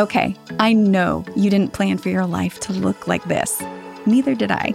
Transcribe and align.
Okay, 0.00 0.34
I 0.58 0.72
know 0.72 1.26
you 1.36 1.50
didn't 1.50 1.74
plan 1.74 1.98
for 1.98 2.08
your 2.08 2.24
life 2.24 2.58
to 2.60 2.72
look 2.72 3.06
like 3.06 3.22
this. 3.24 3.62
Neither 4.06 4.34
did 4.34 4.50
I. 4.50 4.72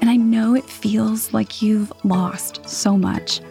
And 0.00 0.08
I 0.08 0.16
know 0.16 0.54
it 0.54 0.64
feels 0.64 1.34
like 1.34 1.60
you've 1.60 1.92
lost 2.04 2.66
so 2.66 2.96
much. 2.96 3.42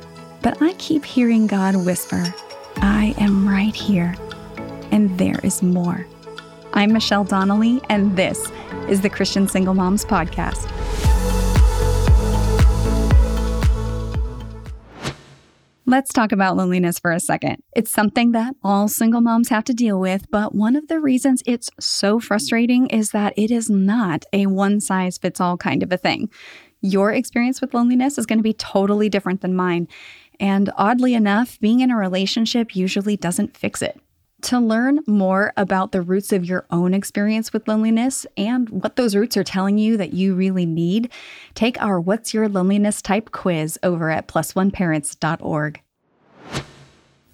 But 0.41 0.59
I 0.63 0.73
keep 0.79 1.05
hearing 1.05 1.45
God 1.45 1.75
whisper, 1.75 2.33
I 2.77 3.13
am 3.19 3.47
right 3.47 3.75
here, 3.75 4.15
and 4.89 5.15
there 5.19 5.39
is 5.43 5.61
more. 5.61 6.07
I'm 6.73 6.91
Michelle 6.91 7.23
Donnelly, 7.23 7.81
and 7.89 8.17
this 8.17 8.51
is 8.87 9.01
the 9.01 9.11
Christian 9.11 9.47
Single 9.47 9.75
Moms 9.75 10.03
Podcast. 10.03 10.67
Let's 15.89 16.13
talk 16.13 16.31
about 16.31 16.55
loneliness 16.55 16.99
for 16.99 17.11
a 17.11 17.19
second. 17.19 17.63
It's 17.75 17.89
something 17.89 18.31
that 18.33 18.55
all 18.63 18.87
single 18.87 19.21
moms 19.21 19.49
have 19.49 19.63
to 19.63 19.73
deal 19.73 19.99
with, 19.99 20.29
but 20.29 20.53
one 20.53 20.75
of 20.75 20.87
the 20.87 20.99
reasons 20.99 21.41
it's 21.47 21.71
so 21.79 22.19
frustrating 22.19 22.85
is 22.89 23.09
that 23.09 23.33
it 23.35 23.49
is 23.49 23.71
not 23.71 24.23
a 24.31 24.45
one 24.45 24.81
size 24.81 25.17
fits 25.17 25.41
all 25.41 25.57
kind 25.57 25.81
of 25.81 25.91
a 25.91 25.97
thing. 25.97 26.29
Your 26.81 27.11
experience 27.11 27.59
with 27.59 27.73
loneliness 27.73 28.19
is 28.19 28.27
going 28.27 28.37
to 28.37 28.43
be 28.43 28.53
totally 28.53 29.09
different 29.09 29.41
than 29.41 29.55
mine. 29.55 29.87
And 30.39 30.69
oddly 30.77 31.15
enough, 31.15 31.59
being 31.59 31.79
in 31.79 31.89
a 31.89 31.97
relationship 31.97 32.75
usually 32.75 33.17
doesn't 33.17 33.57
fix 33.57 33.81
it. 33.81 33.99
To 34.43 34.59
learn 34.59 34.99
more 35.05 35.51
about 35.57 35.91
the 35.91 36.01
roots 36.01 36.31
of 36.31 36.45
your 36.45 36.65
own 36.71 36.93
experience 36.93 37.51
with 37.51 37.67
loneliness 37.67 38.25
and 38.37 38.69
what 38.69 38.95
those 38.95 39.15
roots 39.15 39.35
are 39.35 39.43
telling 39.43 39.77
you 39.77 39.97
that 39.97 40.13
you 40.13 40.33
really 40.33 40.65
need, 40.65 41.11
take 41.55 41.79
our 41.81 41.99
What's 41.99 42.33
Your 42.33 42.47
Loneliness 42.47 43.01
Type 43.01 43.31
quiz 43.31 43.77
over 43.83 44.09
at 44.09 44.27
plusoneparents.org. 44.29 45.81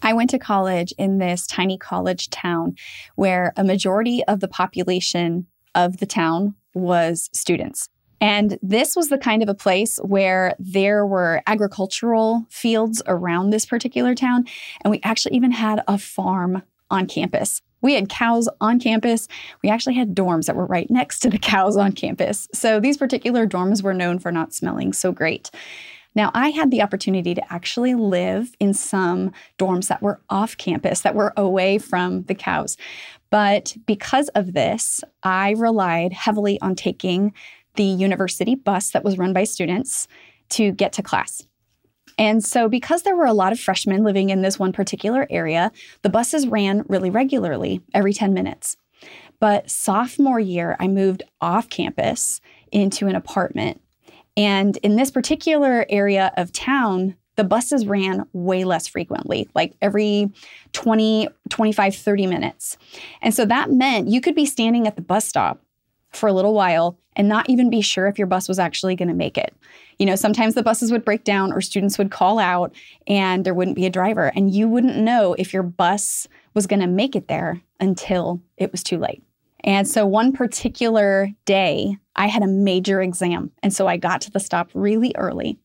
I 0.02 0.14
went 0.14 0.30
to 0.32 0.40
college 0.40 0.94
in 0.98 1.20
this 1.20 1.46
tiny 1.46 1.78
college 1.78 2.30
town 2.32 2.76
where 3.16 3.54
a 3.56 3.64
majority 3.64 4.24
of 4.26 4.40
the 4.40 4.48
population 4.48 5.46
of 5.76 5.98
the 5.98 6.06
town 6.06 6.56
was 6.74 7.30
students. 7.34 7.90
And 8.20 8.58
this 8.62 8.96
was 8.96 9.10
the 9.10 9.18
kind 9.18 9.44
of 9.44 9.50
a 9.50 9.54
place 9.54 9.98
where 9.98 10.56
there 10.58 11.06
were 11.06 11.44
agricultural 11.46 12.46
fields 12.50 13.02
around 13.06 13.50
this 13.50 13.66
particular 13.66 14.16
town. 14.16 14.46
And 14.82 14.90
we 14.90 15.00
actually 15.04 15.36
even 15.36 15.52
had 15.52 15.84
a 15.88 15.98
farm 15.98 16.64
on 16.90 17.08
campus. 17.08 17.62
We 17.82 17.94
had 17.94 18.10
cows 18.10 18.50
on 18.62 18.80
campus. 18.80 19.28
We 19.62 19.70
actually 19.70 19.96
had 19.96 20.16
dorms 20.16 20.46
that 20.46 20.56
were 20.56 20.66
right 20.66 20.90
next 20.90 21.20
to 21.20 21.30
the 21.30 21.38
cows 21.38 21.78
on 21.78 21.92
campus. 21.92 22.48
So 22.54 22.80
these 22.80 22.98
particular 22.98 23.46
dorms 23.46 23.84
were 23.84 23.94
known 23.94 24.20
for 24.20 24.32
not 24.32 24.54
smelling 24.54 24.94
so 24.94 25.12
great. 25.12 25.52
Now, 26.16 26.32
I 26.34 26.50
had 26.50 26.72
the 26.72 26.82
opportunity 26.82 27.36
to 27.36 27.54
actually 27.54 27.94
live 27.94 28.56
in 28.60 28.74
some 28.74 29.34
dorms 29.60 29.90
that 29.90 30.02
were 30.02 30.22
off 30.30 30.58
campus, 30.58 31.02
that 31.02 31.14
were 31.14 31.34
away 31.36 31.78
from 31.78 32.24
the 32.24 32.36
cows. 32.36 32.78
But 33.30 33.76
because 33.86 34.30
of 34.30 34.54
this, 34.54 35.04
I 35.24 35.52
relied 35.52 36.14
heavily 36.14 36.60
on 36.62 36.76
taking 36.76 37.34
the 37.76 37.84
university 37.84 38.56
bus 38.56 38.92
that 38.92 39.04
was 39.04 39.18
run 39.18 39.34
by 39.34 39.44
students 39.44 40.08
to 40.52 40.72
get 40.72 40.94
to 40.94 41.04
class. 41.04 41.46
And 42.18 42.44
so, 42.44 42.70
because 42.70 43.04
there 43.04 43.16
were 43.16 43.26
a 43.26 43.34
lot 43.34 43.52
of 43.52 43.60
freshmen 43.60 44.04
living 44.04 44.30
in 44.30 44.42
this 44.42 44.58
one 44.58 44.72
particular 44.72 45.28
area, 45.30 45.72
the 46.02 46.10
buses 46.10 46.48
ran 46.48 46.86
really 46.88 47.10
regularly 47.10 47.82
every 47.94 48.14
10 48.14 48.34
minutes. 48.34 48.78
But 49.40 49.70
sophomore 49.70 50.40
year, 50.40 50.78
I 50.80 50.88
moved 50.88 51.24
off 51.42 51.70
campus 51.70 52.40
into 52.72 53.08
an 53.08 53.16
apartment. 53.16 53.82
And 54.38 54.78
in 54.78 54.96
this 54.96 55.12
particular 55.12 55.86
area 55.90 56.32
of 56.38 56.52
town, 56.52 57.16
the 57.36 57.44
buses 57.44 57.86
ran 57.86 58.26
way 58.34 58.64
less 58.64 58.88
frequently, 58.88 59.50
like 59.54 59.76
every 59.82 60.32
20, 60.72 61.28
25, 61.50 61.96
30 61.96 62.28
minutes. 62.28 62.78
And 63.22 63.34
so 63.34 63.46
that 63.46 63.72
meant 63.72 64.08
you 64.08 64.22
could 64.22 64.36
be 64.36 64.46
standing 64.46 64.88
at 64.88 64.96
the 64.96 65.02
bus 65.02 65.26
stop 65.26 65.62
for 66.16 66.28
a 66.28 66.34
little 66.34 66.54
while 66.54 66.98
and 67.16 67.30
not 67.30 67.50
even 67.50 67.70
be 67.70 67.82
sure 67.82 68.08
if 68.08 68.18
your 68.18 68.28
bus 68.28 68.48
was 68.48 68.60
actually 68.60 68.96
going 68.96 69.08
to 69.08 69.14
make 69.14 69.38
it. 69.38 69.56
You 70.00 70.06
know, 70.06 70.16
sometimes 70.16 70.54
the 70.54 70.64
buses 70.64 70.92
would 70.92 71.06
break 71.06 71.24
down 71.24 71.54
or 71.54 71.62
students 71.62 71.98
would 71.98 72.12
call 72.12 72.40
out 72.40 72.76
and 73.08 73.46
there 73.46 73.54
wouldn't 73.54 73.78
be 73.78 73.86
a 73.86 73.90
driver, 73.92 74.32
and 74.36 74.54
you 74.54 74.68
wouldn't 74.68 74.98
know 74.98 75.34
if 75.38 75.54
your 75.54 75.64
bus 75.64 76.28
was 76.54 76.68
going 76.68 76.82
to 76.82 76.88
make 76.88 77.16
it 77.16 77.28
there 77.28 77.62
until 77.80 78.42
it 78.58 78.72
was 78.72 78.84
too 78.84 78.98
late. 78.98 79.24
And 79.64 79.88
so 79.88 80.06
one 80.06 80.32
particular 80.32 81.30
day, 81.46 81.98
I 82.16 82.28
had 82.28 82.44
a 82.44 82.48
major 82.48 83.02
exam. 83.02 83.52
And 83.64 83.74
so 83.74 83.88
I 83.88 83.98
got 83.98 84.22
to 84.22 84.32
the 84.32 84.40
stop 84.40 84.70
really 84.74 85.14
early 85.18 85.58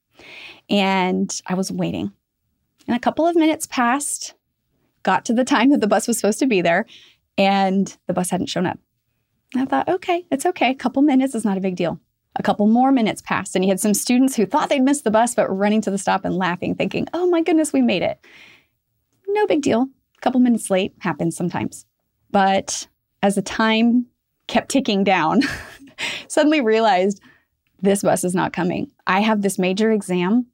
and 0.69 1.41
I 1.47 1.55
was 1.55 1.71
waiting. 1.71 2.13
And 2.87 2.97
a 2.97 3.01
couple 3.01 3.27
of 3.27 3.37
minutes 3.37 3.67
passed, 3.67 4.35
got 5.03 5.25
to 5.27 5.35
the 5.35 5.45
time 5.45 5.71
that 5.71 5.81
the 5.81 5.87
bus 5.87 6.09
was 6.09 6.19
supposed 6.19 6.39
to 6.41 6.47
be 6.47 6.61
there, 6.61 6.87
and 7.37 7.97
the 8.07 8.13
bus 8.13 8.31
hadn't 8.31 8.49
shown 8.49 8.67
up. 8.67 8.79
I 9.57 9.65
thought, 9.65 9.89
okay, 9.89 10.27
it's 10.31 10.47
okay. 10.47 10.71
A 10.71 10.75
couple 10.75 11.03
minutes 11.03 11.35
is 11.35 11.45
not 11.45 11.57
a 11.57 11.61
big 11.61 11.77
deal. 11.77 12.01
A 12.37 12.43
couple 12.43 12.69
more 12.69 12.93
minutes 12.93 13.23
passed, 13.23 13.57
and 13.57 13.65
you 13.65 13.71
had 13.71 13.81
some 13.81 13.95
students 13.95 14.37
who 14.37 14.47
thought 14.47 14.69
they'd 14.69 14.81
missed 14.81 15.03
the 15.03 15.11
bus, 15.11 15.35
but 15.35 15.49
running 15.49 15.81
to 15.83 15.91
the 15.91 15.99
stop 15.99 16.25
and 16.25 16.37
laughing, 16.37 16.77
thinking, 16.77 17.09
oh 17.13 17.29
my 17.29 17.43
goodness, 17.43 17.73
we 17.73 17.83
made 17.83 18.03
it. 18.03 18.25
No 19.29 19.47
big 19.47 19.63
deal. 19.63 19.89
A 20.17 20.21
couple 20.21 20.41
minutes 20.41 20.71
late 20.71 20.95
happens 21.01 21.37
sometimes. 21.37 21.87
But 22.31 22.87
as 23.23 23.35
the 23.35 23.43
time 23.43 24.07
kept 24.47 24.71
ticking 24.71 25.03
down, 25.03 25.43
suddenly 26.29 26.61
realized 26.61 27.21
this 27.83 28.03
bus 28.03 28.23
is 28.23 28.35
not 28.35 28.53
coming. 28.53 28.93
I 29.07 29.21
have 29.21 29.43
this 29.43 29.59
major 29.59 29.91
exam, 29.91 30.47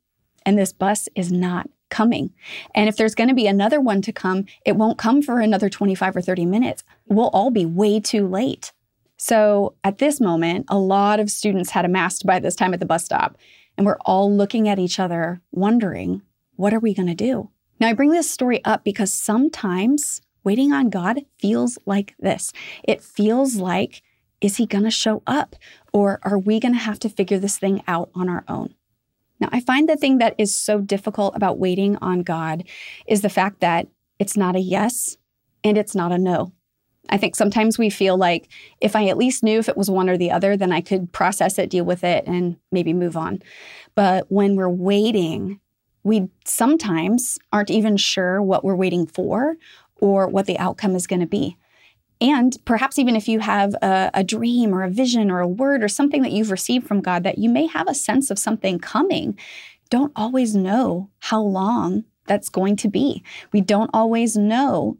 and 0.46 0.58
this 0.58 0.72
bus 0.72 1.08
is 1.14 1.30
not 1.30 1.68
coming. 1.90 2.30
And 2.74 2.88
if 2.88 2.96
there's 2.96 3.14
going 3.14 3.28
to 3.28 3.34
be 3.34 3.46
another 3.46 3.80
one 3.80 4.02
to 4.02 4.12
come, 4.12 4.46
it 4.64 4.76
won't 4.76 4.98
come 4.98 5.22
for 5.22 5.40
another 5.40 5.68
25 5.68 6.16
or 6.16 6.20
30 6.20 6.46
minutes. 6.46 6.84
We'll 7.06 7.28
all 7.28 7.50
be 7.50 7.66
way 7.66 8.00
too 8.00 8.26
late. 8.26 8.72
So 9.16 9.74
at 9.82 9.98
this 9.98 10.20
moment, 10.20 10.66
a 10.68 10.78
lot 10.78 11.20
of 11.20 11.30
students 11.30 11.70
had 11.70 11.84
amassed 11.84 12.26
by 12.26 12.38
this 12.38 12.54
time 12.54 12.74
at 12.74 12.80
the 12.80 12.86
bus 12.86 13.04
stop, 13.04 13.36
and 13.76 13.86
we're 13.86 13.98
all 14.04 14.34
looking 14.34 14.68
at 14.68 14.78
each 14.78 14.98
other, 14.98 15.40
wondering, 15.52 16.22
what 16.56 16.74
are 16.74 16.80
we 16.80 16.94
going 16.94 17.08
to 17.08 17.14
do? 17.14 17.50
Now, 17.78 17.88
I 17.88 17.92
bring 17.92 18.10
this 18.10 18.30
story 18.30 18.64
up 18.64 18.84
because 18.84 19.12
sometimes 19.12 20.22
waiting 20.44 20.72
on 20.72 20.90
God 20.90 21.20
feels 21.38 21.78
like 21.86 22.14
this. 22.18 22.52
It 22.84 23.02
feels 23.02 23.56
like, 23.56 24.02
is 24.40 24.56
he 24.56 24.66
going 24.66 24.84
to 24.84 24.90
show 24.90 25.22
up? 25.26 25.56
Or 25.92 26.20
are 26.22 26.38
we 26.38 26.60
going 26.60 26.74
to 26.74 26.80
have 26.80 26.98
to 27.00 27.08
figure 27.08 27.38
this 27.38 27.58
thing 27.58 27.82
out 27.86 28.10
on 28.14 28.28
our 28.28 28.44
own? 28.48 28.74
Now, 29.40 29.48
I 29.52 29.60
find 29.60 29.88
the 29.88 29.96
thing 29.96 30.18
that 30.18 30.34
is 30.38 30.54
so 30.54 30.80
difficult 30.80 31.36
about 31.36 31.58
waiting 31.58 31.96
on 31.96 32.22
God 32.22 32.64
is 33.06 33.20
the 33.20 33.28
fact 33.28 33.60
that 33.60 33.88
it's 34.18 34.36
not 34.36 34.56
a 34.56 34.60
yes 34.60 35.18
and 35.62 35.76
it's 35.76 35.94
not 35.94 36.12
a 36.12 36.18
no. 36.18 36.52
I 37.08 37.16
think 37.16 37.36
sometimes 37.36 37.78
we 37.78 37.90
feel 37.90 38.16
like 38.16 38.48
if 38.80 38.96
I 38.96 39.06
at 39.08 39.16
least 39.16 39.42
knew 39.42 39.58
if 39.58 39.68
it 39.68 39.76
was 39.76 39.90
one 39.90 40.08
or 40.08 40.16
the 40.16 40.30
other, 40.30 40.56
then 40.56 40.72
I 40.72 40.80
could 40.80 41.12
process 41.12 41.58
it, 41.58 41.70
deal 41.70 41.84
with 41.84 42.04
it, 42.04 42.26
and 42.26 42.56
maybe 42.72 42.92
move 42.92 43.16
on. 43.16 43.42
But 43.94 44.26
when 44.30 44.56
we're 44.56 44.68
waiting, 44.68 45.60
we 46.02 46.28
sometimes 46.44 47.38
aren't 47.52 47.70
even 47.70 47.96
sure 47.96 48.40
what 48.40 48.64
we're 48.64 48.76
waiting 48.76 49.06
for 49.06 49.56
or 50.00 50.28
what 50.28 50.46
the 50.46 50.58
outcome 50.58 50.94
is 50.94 51.06
going 51.06 51.20
to 51.20 51.26
be. 51.26 51.56
And 52.20 52.56
perhaps 52.64 52.98
even 52.98 53.16
if 53.16 53.28
you 53.28 53.40
have 53.40 53.74
a, 53.82 54.10
a, 54.14 54.24
dream 54.24 54.74
or 54.74 54.82
a 54.82 54.90
vision 54.90 55.30
or 55.30 55.40
a 55.40 55.48
word 55.48 55.82
or 55.82 55.88
something 55.88 56.22
that 56.22 56.32
you've 56.32 56.50
received 56.50 56.86
from 56.86 57.02
God 57.02 57.24
that 57.24 57.38
you 57.38 57.50
may 57.50 57.66
have 57.66 57.88
a 57.88 57.94
sense 57.94 58.30
of 58.30 58.38
something 58.38 58.78
coming, 58.78 59.38
don't 59.90 60.12
always 60.16 60.56
know 60.56 61.10
how 61.18 61.40
long 61.40 62.04
that's 62.26 62.48
going 62.48 62.76
to 62.76 62.88
be. 62.88 63.22
We 63.52 63.60
don't 63.60 63.90
always 63.92 64.36
know 64.36 64.96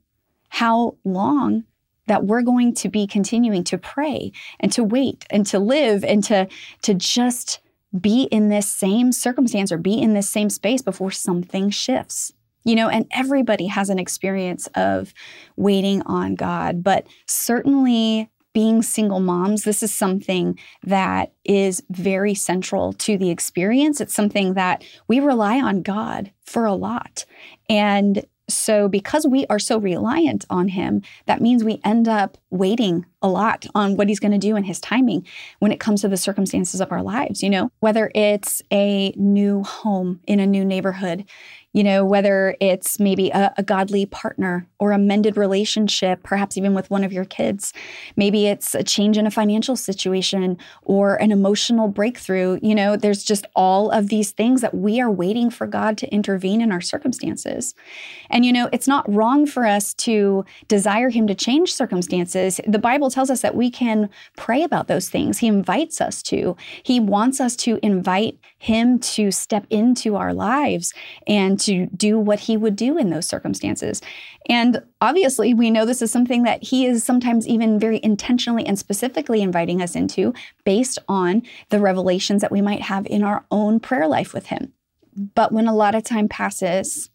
how 0.48 0.96
long 1.04 1.64
that 2.06 2.24
we're 2.24 2.42
going 2.42 2.74
to 2.74 2.88
be 2.88 3.06
continuing 3.06 3.64
to 3.64 3.78
pray 3.78 4.32
and 4.60 4.72
to 4.72 4.84
wait 4.84 5.24
and 5.30 5.46
to 5.46 5.58
live 5.58 6.04
and 6.04 6.22
to, 6.24 6.48
to 6.82 6.94
just 6.94 7.60
be 7.98 8.24
in 8.24 8.48
this 8.48 8.70
same 8.70 9.12
circumstance 9.12 9.72
or 9.72 9.78
be 9.78 10.00
in 10.00 10.14
this 10.14 10.28
same 10.28 10.50
space 10.50 10.82
before 10.82 11.10
something 11.10 11.70
shifts. 11.70 12.32
You 12.64 12.74
know, 12.74 12.88
and 12.88 13.06
everybody 13.12 13.68
has 13.68 13.90
an 13.90 14.00
experience 14.00 14.66
of 14.74 15.14
waiting 15.56 16.02
on 16.02 16.34
God, 16.34 16.82
but 16.82 17.06
certainly 17.26 18.28
being 18.56 18.82
single 18.82 19.20
moms, 19.20 19.64
this 19.64 19.82
is 19.82 19.94
something 19.94 20.58
that 20.82 21.30
is 21.44 21.82
very 21.90 22.32
central 22.32 22.94
to 22.94 23.18
the 23.18 23.28
experience. 23.28 24.00
It's 24.00 24.14
something 24.14 24.54
that 24.54 24.82
we 25.08 25.20
rely 25.20 25.60
on 25.60 25.82
God 25.82 26.32
for 26.42 26.64
a 26.64 26.72
lot. 26.72 27.26
And 27.68 28.24
so, 28.48 28.88
because 28.88 29.26
we 29.26 29.44
are 29.46 29.58
so 29.58 29.78
reliant 29.78 30.44
on 30.50 30.68
him, 30.68 31.02
that 31.26 31.40
means 31.40 31.64
we 31.64 31.80
end 31.84 32.06
up 32.06 32.38
waiting 32.50 33.04
a 33.20 33.28
lot 33.28 33.66
on 33.74 33.96
what 33.96 34.08
he's 34.08 34.20
going 34.20 34.32
to 34.32 34.38
do 34.38 34.54
in 34.54 34.64
his 34.64 34.80
timing 34.80 35.26
when 35.58 35.72
it 35.72 35.80
comes 35.80 36.02
to 36.02 36.08
the 36.08 36.16
circumstances 36.16 36.80
of 36.80 36.92
our 36.92 37.02
lives. 37.02 37.42
You 37.42 37.50
know, 37.50 37.70
whether 37.80 38.10
it's 38.14 38.62
a 38.72 39.12
new 39.16 39.64
home 39.64 40.20
in 40.26 40.38
a 40.38 40.46
new 40.46 40.64
neighborhood, 40.64 41.24
you 41.76 41.84
know, 41.84 42.06
whether 42.06 42.56
it's 42.58 42.98
maybe 42.98 43.28
a, 43.28 43.52
a, 43.58 43.62
godly 43.62 44.06
partner 44.06 44.66
or 44.78 44.92
a 44.92 44.98
mended 44.98 45.36
relationship, 45.36 46.22
perhaps 46.22 46.56
even 46.56 46.72
with 46.72 46.88
one 46.88 47.04
of 47.04 47.12
your 47.12 47.26
kids. 47.26 47.74
Maybe 48.16 48.46
it's 48.46 48.74
a 48.74 48.82
change 48.82 49.18
in 49.18 49.26
a 49.26 49.30
financial 49.30 49.76
situation 49.76 50.56
or 50.84 51.16
an 51.16 51.30
emotional 51.32 51.88
breakthrough. 51.88 52.58
You 52.62 52.74
know, 52.74 52.96
there's 52.96 53.22
just 53.22 53.46
all 53.54 53.90
of 53.90 54.08
these 54.08 54.30
things 54.30 54.62
that 54.62 54.74
we 54.74 55.02
are 55.02 55.10
waiting 55.10 55.50
for 55.50 55.66
God 55.66 55.98
to 55.98 56.08
intervene 56.08 56.62
in 56.62 56.72
our 56.72 56.80
circumstances. 56.80 57.74
And, 58.30 58.46
you 58.46 58.54
know, 58.54 58.70
it's 58.72 58.88
not 58.88 59.12
wrong 59.12 59.44
for 59.44 59.66
us 59.66 59.92
to 59.94 60.46
desire 60.68 61.10
Him 61.10 61.26
to 61.26 61.34
change 61.34 61.74
circumstances. 61.74 62.58
The 62.66 62.78
Bible 62.78 63.10
tells 63.10 63.28
us 63.28 63.42
that 63.42 63.54
we 63.54 63.70
can 63.70 64.08
pray 64.38 64.62
about 64.62 64.88
those 64.88 65.10
things. 65.10 65.38
He 65.40 65.46
invites 65.46 66.00
us 66.00 66.22
to, 66.22 66.56
He 66.82 67.00
wants 67.00 67.38
us 67.38 67.54
to 67.56 67.78
invite 67.82 68.38
Him 68.56 68.98
to 69.00 69.30
step 69.30 69.66
into 69.68 70.16
our 70.16 70.32
lives 70.32 70.94
and 71.26 71.65
to 71.66 71.86
do 71.86 72.18
what 72.18 72.40
He 72.40 72.56
would 72.56 72.76
do 72.76 72.98
in 72.98 73.10
those 73.10 73.26
circumstances. 73.26 74.02
And 74.48 74.82
obviously, 75.00 75.54
we 75.54 75.70
know 75.70 75.84
this 75.84 76.02
is 76.02 76.10
something 76.10 76.42
that 76.44 76.62
He 76.62 76.86
is 76.86 77.04
sometimes 77.04 77.46
even 77.46 77.78
very 77.78 78.00
intentionally 78.02 78.66
and 78.66 78.78
specifically 78.78 79.42
inviting 79.42 79.82
us 79.82 79.94
into 79.94 80.34
based 80.64 80.98
on 81.08 81.42
the 81.68 81.80
revelations 81.80 82.42
that 82.42 82.52
we 82.52 82.62
might 82.62 82.82
have 82.82 83.06
in 83.06 83.22
our 83.22 83.44
own 83.50 83.80
prayer 83.80 84.08
life 84.08 84.32
with 84.32 84.46
Him. 84.46 84.72
But 85.34 85.52
when 85.52 85.66
a 85.66 85.74
lot 85.74 85.94
of 85.94 86.02
time 86.02 86.28
passes 86.28 87.10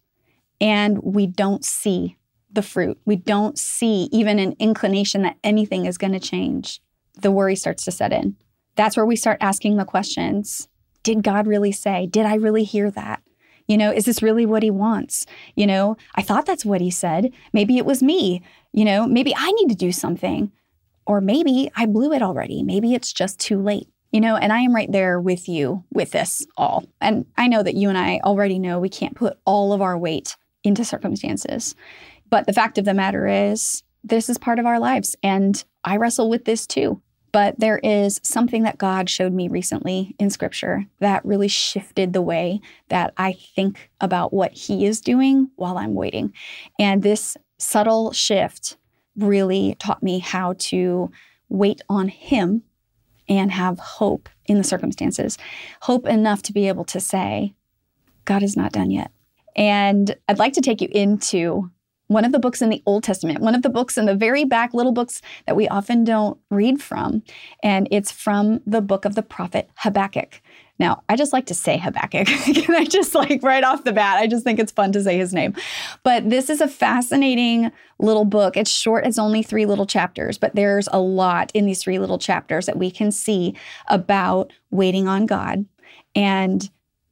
and 0.60 1.02
we 1.02 1.26
don't 1.26 1.64
see 1.64 2.16
the 2.52 2.62
fruit, 2.62 2.98
we 3.04 3.16
don't 3.16 3.58
see 3.58 4.08
even 4.12 4.38
an 4.38 4.54
inclination 4.58 5.22
that 5.22 5.38
anything 5.42 5.86
is 5.86 5.98
going 5.98 6.12
to 6.12 6.20
change, 6.20 6.82
the 7.20 7.30
worry 7.30 7.56
starts 7.56 7.84
to 7.84 7.90
set 7.90 8.12
in. 8.12 8.36
That's 8.74 8.96
where 8.96 9.06
we 9.06 9.16
start 9.16 9.38
asking 9.40 9.76
the 9.76 9.84
questions 9.84 10.68
Did 11.02 11.22
God 11.22 11.46
really 11.46 11.72
say? 11.72 12.06
Did 12.06 12.26
I 12.26 12.34
really 12.34 12.64
hear 12.64 12.90
that? 12.90 13.22
You 13.72 13.78
know, 13.78 13.90
is 13.90 14.04
this 14.04 14.22
really 14.22 14.44
what 14.44 14.62
he 14.62 14.70
wants? 14.70 15.24
You 15.56 15.66
know, 15.66 15.96
I 16.14 16.20
thought 16.20 16.44
that's 16.44 16.62
what 16.62 16.82
he 16.82 16.90
said. 16.90 17.32
Maybe 17.54 17.78
it 17.78 17.86
was 17.86 18.02
me. 18.02 18.42
You 18.74 18.84
know, 18.84 19.06
maybe 19.06 19.32
I 19.34 19.50
need 19.50 19.70
to 19.70 19.74
do 19.74 19.92
something. 19.92 20.52
Or 21.06 21.22
maybe 21.22 21.70
I 21.74 21.86
blew 21.86 22.12
it 22.12 22.20
already. 22.20 22.62
Maybe 22.62 22.92
it's 22.92 23.14
just 23.14 23.40
too 23.40 23.58
late. 23.62 23.88
You 24.10 24.20
know, 24.20 24.36
and 24.36 24.52
I 24.52 24.58
am 24.58 24.74
right 24.74 24.92
there 24.92 25.18
with 25.18 25.48
you 25.48 25.84
with 25.90 26.10
this 26.10 26.46
all. 26.58 26.84
And 27.00 27.24
I 27.38 27.48
know 27.48 27.62
that 27.62 27.74
you 27.74 27.88
and 27.88 27.96
I 27.96 28.20
already 28.22 28.58
know 28.58 28.78
we 28.78 28.90
can't 28.90 29.16
put 29.16 29.38
all 29.46 29.72
of 29.72 29.80
our 29.80 29.96
weight 29.96 30.36
into 30.62 30.84
circumstances. 30.84 31.74
But 32.28 32.44
the 32.44 32.52
fact 32.52 32.76
of 32.76 32.84
the 32.84 32.92
matter 32.92 33.26
is, 33.26 33.82
this 34.04 34.28
is 34.28 34.36
part 34.36 34.58
of 34.58 34.66
our 34.66 34.80
lives. 34.80 35.16
And 35.22 35.64
I 35.82 35.96
wrestle 35.96 36.28
with 36.28 36.44
this 36.44 36.66
too. 36.66 37.00
But 37.32 37.58
there 37.58 37.78
is 37.78 38.20
something 38.22 38.62
that 38.64 38.76
God 38.78 39.08
showed 39.08 39.32
me 39.32 39.48
recently 39.48 40.14
in 40.18 40.28
scripture 40.28 40.86
that 41.00 41.24
really 41.24 41.48
shifted 41.48 42.12
the 42.12 42.22
way 42.22 42.60
that 42.88 43.14
I 43.16 43.32
think 43.32 43.90
about 44.00 44.34
what 44.34 44.52
He 44.52 44.84
is 44.84 45.00
doing 45.00 45.50
while 45.56 45.78
I'm 45.78 45.94
waiting. 45.94 46.34
And 46.78 47.02
this 47.02 47.36
subtle 47.58 48.12
shift 48.12 48.76
really 49.16 49.76
taught 49.78 50.02
me 50.02 50.18
how 50.18 50.54
to 50.58 51.10
wait 51.48 51.80
on 51.88 52.08
Him 52.08 52.62
and 53.28 53.50
have 53.50 53.78
hope 53.78 54.28
in 54.46 54.58
the 54.58 54.64
circumstances. 54.64 55.38
Hope 55.80 56.06
enough 56.06 56.42
to 56.42 56.52
be 56.52 56.68
able 56.68 56.84
to 56.84 57.00
say, 57.00 57.54
God 58.26 58.42
is 58.42 58.56
not 58.56 58.72
done 58.72 58.90
yet. 58.90 59.10
And 59.56 60.14
I'd 60.28 60.38
like 60.38 60.54
to 60.54 60.60
take 60.60 60.80
you 60.80 60.88
into 60.92 61.70
one 62.12 62.24
of 62.24 62.32
the 62.32 62.38
books 62.38 62.62
in 62.62 62.68
the 62.68 62.82
Old 62.86 63.04
Testament, 63.04 63.40
one 63.40 63.54
of 63.54 63.62
the 63.62 63.68
books 63.68 63.96
in 63.96 64.06
the 64.06 64.14
very 64.14 64.44
back, 64.44 64.74
little 64.74 64.92
books 64.92 65.22
that 65.46 65.56
we 65.56 65.68
often 65.68 66.04
don't 66.04 66.38
read 66.50 66.82
from. 66.82 67.22
And 67.62 67.88
it's 67.90 68.10
from 68.10 68.60
the 68.66 68.80
book 68.80 69.04
of 69.04 69.14
the 69.14 69.22
prophet 69.22 69.70
Habakkuk. 69.76 70.40
Now, 70.78 71.02
I 71.08 71.16
just 71.16 71.32
like 71.32 71.46
to 71.46 71.54
say 71.54 71.76
Habakkuk. 71.76 72.28
I 72.68 72.84
just 72.84 73.14
like 73.14 73.42
right 73.42 73.62
off 73.62 73.84
the 73.84 73.92
bat? 73.92 74.18
I 74.18 74.26
just 74.26 74.42
think 74.42 74.58
it's 74.58 74.72
fun 74.72 74.90
to 74.92 75.02
say 75.02 75.16
his 75.16 75.32
name. 75.32 75.54
But 76.02 76.28
this 76.28 76.50
is 76.50 76.60
a 76.60 76.66
fascinating 76.66 77.70
little 77.98 78.24
book. 78.24 78.56
It's 78.56 78.70
short, 78.70 79.06
it's 79.06 79.18
only 79.18 79.42
three 79.42 79.64
little 79.64 79.86
chapters, 79.86 80.38
but 80.38 80.54
there's 80.56 80.88
a 80.92 80.98
lot 80.98 81.52
in 81.54 81.66
these 81.66 81.82
three 81.82 81.98
little 81.98 82.18
chapters 82.18 82.66
that 82.66 82.78
we 82.78 82.90
can 82.90 83.12
see 83.12 83.54
about 83.88 84.52
waiting 84.70 85.06
on 85.06 85.26
God 85.26 85.66
and 86.16 86.68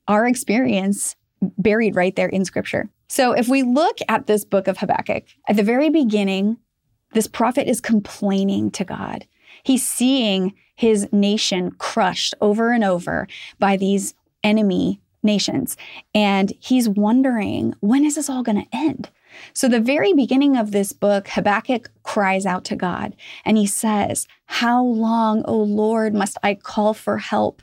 our 0.08 0.26
experience 0.26 1.14
buried 1.40 1.94
right 1.94 2.16
there 2.16 2.28
in 2.28 2.44
scripture. 2.44 2.90
So 3.10 3.32
if 3.32 3.48
we 3.48 3.64
look 3.64 3.98
at 4.08 4.28
this 4.28 4.44
book 4.44 4.68
of 4.68 4.78
Habakkuk, 4.78 5.24
at 5.48 5.56
the 5.56 5.64
very 5.64 5.90
beginning, 5.90 6.58
this 7.12 7.26
prophet 7.26 7.68
is 7.68 7.80
complaining 7.80 8.70
to 8.70 8.84
God. 8.84 9.26
He's 9.64 9.84
seeing 9.84 10.54
his 10.76 11.12
nation 11.12 11.72
crushed 11.72 12.36
over 12.40 12.70
and 12.70 12.84
over 12.84 13.26
by 13.58 13.76
these 13.76 14.14
enemy 14.44 15.00
nations. 15.24 15.76
And 16.14 16.52
he's 16.60 16.88
wondering, 16.88 17.74
when 17.80 18.04
is 18.04 18.14
this 18.14 18.30
all 18.30 18.44
going 18.44 18.62
to 18.62 18.76
end? 18.76 19.10
So, 19.54 19.66
the 19.66 19.80
very 19.80 20.12
beginning 20.12 20.56
of 20.56 20.70
this 20.70 20.92
book, 20.92 21.26
Habakkuk 21.28 21.90
cries 22.04 22.46
out 22.46 22.64
to 22.66 22.76
God 22.76 23.16
and 23.44 23.58
he 23.58 23.66
says, 23.66 24.28
How 24.46 24.84
long, 24.84 25.42
O 25.46 25.56
Lord, 25.56 26.14
must 26.14 26.38
I 26.44 26.54
call 26.54 26.94
for 26.94 27.18
help? 27.18 27.60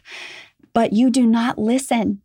But 0.73 0.91
you 0.91 1.09
do 1.09 1.25
not 1.25 1.57
listen. 1.57 2.21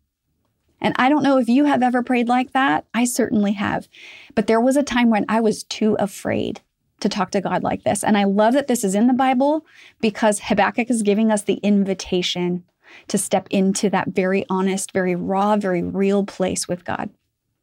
And 0.83 0.95
I 0.99 1.09
don't 1.09 1.23
know 1.23 1.39
if 1.39 1.49
you 1.49 1.65
have 1.65 1.83
ever 1.83 2.03
prayed 2.03 2.29
like 2.29 2.53
that. 2.53 2.85
I 2.93 3.05
certainly 3.05 3.53
have. 3.53 3.89
But 4.35 4.49
there 4.49 4.61
was 4.61 4.77
a 4.77 4.83
time 4.83 5.09
when 5.09 5.25
I 5.29 5.41
was 5.41 5.63
too 5.65 5.97
afraid 5.99 6.61
to 7.01 7.09
talk 7.09 7.31
to 7.31 7.41
God 7.41 7.63
like 7.63 7.85
this. 7.85 8.05
And 8.05 8.19
I 8.19 8.25
love 8.25 8.55
that 8.55 8.67
this 8.67 8.85
is 8.85 8.95
in 8.95 9.07
the 9.07 9.15
Bible 9.15 9.65
because 10.01 10.41
Habakkuk 10.41 10.91
is 10.91 11.03
giving 11.03 11.31
us 11.31 11.43
the 11.43 11.55
invitation 11.63 12.65
to 13.09 13.17
step 13.17 13.47
into 13.51 13.89
that 13.91 14.09
very 14.09 14.45
honest, 14.51 14.93
very 14.93 15.15
raw, 15.15 15.57
very 15.57 15.83
real 15.83 16.25
place 16.27 16.69
with 16.69 16.85
God. 16.85 17.11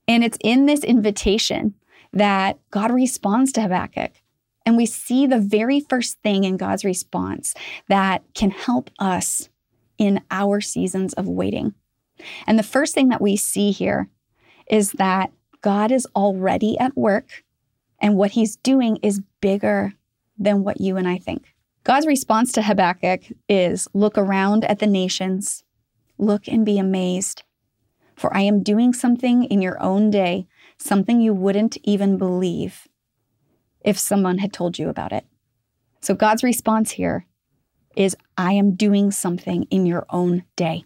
And 0.08 0.24
it's 0.24 0.38
in 0.42 0.66
this 0.66 0.84
invitation 0.84 1.76
that 2.14 2.58
God 2.72 2.92
responds 2.92 3.52
to 3.54 3.62
Habakkuk. 3.62 4.14
And 4.66 4.76
we 4.78 4.86
see 4.86 5.28
the 5.28 5.40
very 5.40 5.80
first 5.80 6.20
thing 6.22 6.44
in 6.44 6.58
God's 6.58 6.86
response 6.86 7.54
that 7.90 8.24
can 8.34 8.52
help 8.52 8.90
us 8.98 9.50
in 9.98 10.22
our 10.32 10.62
seasons 10.62 11.14
of 11.14 11.28
waiting. 11.28 11.74
And 12.48 12.58
the 12.58 12.64
first 12.64 12.94
thing 12.94 13.10
that 13.10 13.22
we 13.22 13.36
see 13.36 13.72
here 13.72 14.10
is 14.70 14.94
that 14.94 15.32
God 15.62 15.92
is 15.92 16.08
already 16.16 16.78
at 16.80 16.96
work, 16.96 17.44
and 18.00 18.16
what 18.16 18.32
he's 18.32 18.56
doing 18.56 18.98
is 19.02 19.22
bigger 19.42 19.94
than 20.38 20.64
what 20.64 20.80
you 20.80 20.96
and 20.96 21.08
I 21.08 21.18
think. 21.18 21.54
God's 21.84 22.08
response 22.08 22.52
to 22.54 22.62
Habakkuk 22.62 23.24
is 23.48 23.88
look 23.94 24.18
around 24.18 24.64
at 24.66 24.80
the 24.80 24.88
nations, 24.88 25.64
look 26.18 26.48
and 26.48 26.66
be 26.66 26.78
amazed. 26.78 27.44
For 28.16 28.36
I 28.36 28.42
am 28.42 28.64
doing 28.64 28.94
something 28.94 29.46
in 29.46 29.62
your 29.62 29.82
own 29.82 30.12
day, 30.12 30.48
something 30.78 31.22
you 31.22 31.34
wouldn't 31.34 31.78
even 31.84 32.18
believe 32.18 32.88
if 33.82 33.98
someone 33.98 34.40
had 34.40 34.54
told 34.54 34.78
you 34.78 34.90
about 34.90 35.14
it. 35.14 35.26
So 36.02 36.14
God's 36.14 36.44
response 36.44 36.92
here 36.92 37.26
is 37.96 38.16
I 38.38 38.54
am 38.54 38.76
doing 38.76 39.12
something 39.12 39.64
in 39.64 39.86
your 39.86 40.06
own 40.10 40.44
day 40.56 40.86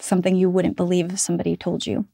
something 0.00 0.36
you 0.36 0.50
wouldn't 0.50 0.76
believe 0.76 1.12
if 1.12 1.20
somebody 1.20 1.56
told 1.56 1.86
you. 1.86 2.06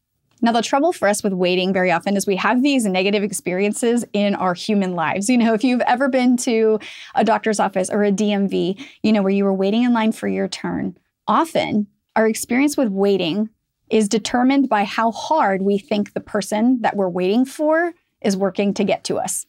Now, 0.42 0.52
the 0.52 0.62
trouble 0.62 0.92
for 0.92 1.08
us 1.08 1.22
with 1.22 1.32
waiting 1.32 1.72
very 1.72 1.90
often 1.90 2.16
is 2.16 2.26
we 2.26 2.36
have 2.36 2.62
these 2.62 2.84
negative 2.84 3.22
experiences 3.22 4.04
in 4.12 4.34
our 4.34 4.52
human 4.52 4.94
lives. 4.94 5.30
You 5.30 5.38
know, 5.38 5.54
if 5.54 5.64
you've 5.64 5.80
ever 5.82 6.08
been 6.08 6.36
to 6.38 6.78
a 7.14 7.24
doctor's 7.24 7.58
office 7.58 7.88
or 7.88 8.04
a 8.04 8.12
DMV, 8.12 8.84
you 9.02 9.12
know, 9.12 9.22
where 9.22 9.32
you 9.32 9.44
were 9.44 9.54
waiting 9.54 9.84
in 9.84 9.94
line 9.94 10.12
for 10.12 10.28
your 10.28 10.46
turn, 10.46 10.96
often 11.26 11.86
our 12.14 12.26
experience 12.26 12.76
with 12.76 12.88
waiting 12.88 13.48
is 13.88 14.08
determined 14.08 14.68
by 14.68 14.84
how 14.84 15.10
hard 15.10 15.62
we 15.62 15.78
think 15.78 16.12
the 16.12 16.20
person 16.20 16.80
that 16.82 16.96
we're 16.96 17.08
waiting 17.08 17.44
for 17.44 17.94
is 18.20 18.36
working 18.36 18.74
to 18.74 18.84
get 18.84 19.04
to 19.04 19.16
us. 19.16 19.46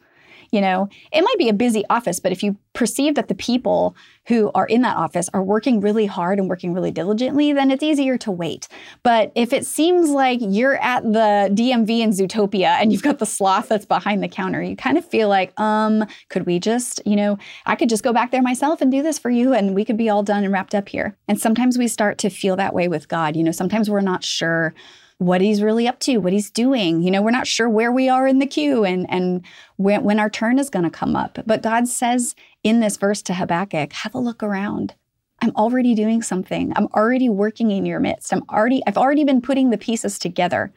You 0.51 0.61
know, 0.61 0.89
it 1.11 1.21
might 1.21 1.37
be 1.37 1.49
a 1.49 1.53
busy 1.53 1.83
office, 1.89 2.19
but 2.19 2.31
if 2.31 2.43
you 2.43 2.57
perceive 2.73 3.15
that 3.15 3.27
the 3.27 3.35
people 3.35 3.95
who 4.27 4.51
are 4.53 4.65
in 4.65 4.81
that 4.81 4.97
office 4.97 5.29
are 5.33 5.43
working 5.43 5.79
really 5.79 6.05
hard 6.05 6.37
and 6.37 6.49
working 6.49 6.73
really 6.73 6.91
diligently, 6.91 7.53
then 7.53 7.71
it's 7.71 7.83
easier 7.83 8.17
to 8.17 8.31
wait. 8.31 8.67
But 9.03 9.31
if 9.35 9.53
it 9.53 9.65
seems 9.65 10.09
like 10.09 10.39
you're 10.41 10.81
at 10.81 11.03
the 11.03 11.49
DMV 11.53 11.99
in 11.99 12.09
Zootopia 12.11 12.77
and 12.79 12.91
you've 12.91 13.03
got 13.03 13.19
the 13.19 13.25
sloth 13.25 13.69
that's 13.69 13.85
behind 13.85 14.21
the 14.21 14.27
counter, 14.27 14.61
you 14.61 14.75
kind 14.75 14.97
of 14.97 15.05
feel 15.05 15.29
like, 15.29 15.57
um, 15.59 16.05
could 16.29 16.45
we 16.45 16.59
just, 16.59 17.01
you 17.05 17.15
know, 17.15 17.37
I 17.65 17.75
could 17.75 17.89
just 17.89 18.03
go 18.03 18.13
back 18.13 18.31
there 18.31 18.41
myself 18.41 18.81
and 18.81 18.91
do 18.91 19.01
this 19.01 19.17
for 19.17 19.29
you 19.29 19.53
and 19.53 19.73
we 19.73 19.85
could 19.85 19.97
be 19.97 20.09
all 20.09 20.23
done 20.23 20.43
and 20.43 20.53
wrapped 20.53 20.75
up 20.75 20.89
here. 20.89 21.17
And 21.27 21.39
sometimes 21.39 21.77
we 21.77 21.87
start 21.87 22.17
to 22.19 22.29
feel 22.29 22.55
that 22.57 22.73
way 22.73 22.87
with 22.87 23.07
God. 23.07 23.35
You 23.35 23.43
know, 23.43 23.51
sometimes 23.51 23.89
we're 23.89 24.01
not 24.01 24.23
sure 24.23 24.73
what 25.19 25.41
he's 25.41 25.63
really 25.63 25.87
up 25.87 25.99
to, 26.01 26.17
what 26.17 26.33
he's 26.33 26.51
doing. 26.51 27.01
You 27.01 27.11
know, 27.11 27.21
we're 27.21 27.31
not 27.31 27.47
sure 27.47 27.69
where 27.69 27.91
we 27.91 28.07
are 28.07 28.27
in 28.27 28.39
the 28.39 28.45
queue 28.45 28.83
and 28.83 29.09
and 29.09 29.43
when, 29.77 30.03
when 30.03 30.19
our 30.19 30.29
turn 30.29 30.59
is 30.59 30.69
going 30.69 30.85
to 30.85 30.91
come 30.91 31.15
up. 31.15 31.39
But 31.45 31.63
God 31.63 31.87
says 31.87 32.35
in 32.63 32.79
this 32.79 32.97
verse 32.97 33.21
to 33.23 33.33
Habakkuk, 33.33 33.93
have 33.93 34.13
a 34.13 34.19
look 34.19 34.43
around. 34.43 34.93
I'm 35.41 35.55
already 35.55 35.93
doing 35.93 36.21
something. 36.21 36.73
I'm 36.75 36.87
already 36.87 37.29
working 37.29 37.71
in 37.71 37.85
your 37.85 37.99
midst. 37.99 38.33
I'm 38.33 38.43
already 38.49 38.81
I've 38.85 38.97
already 38.97 39.23
been 39.23 39.41
putting 39.41 39.69
the 39.69 39.77
pieces 39.77 40.19
together. 40.19 40.71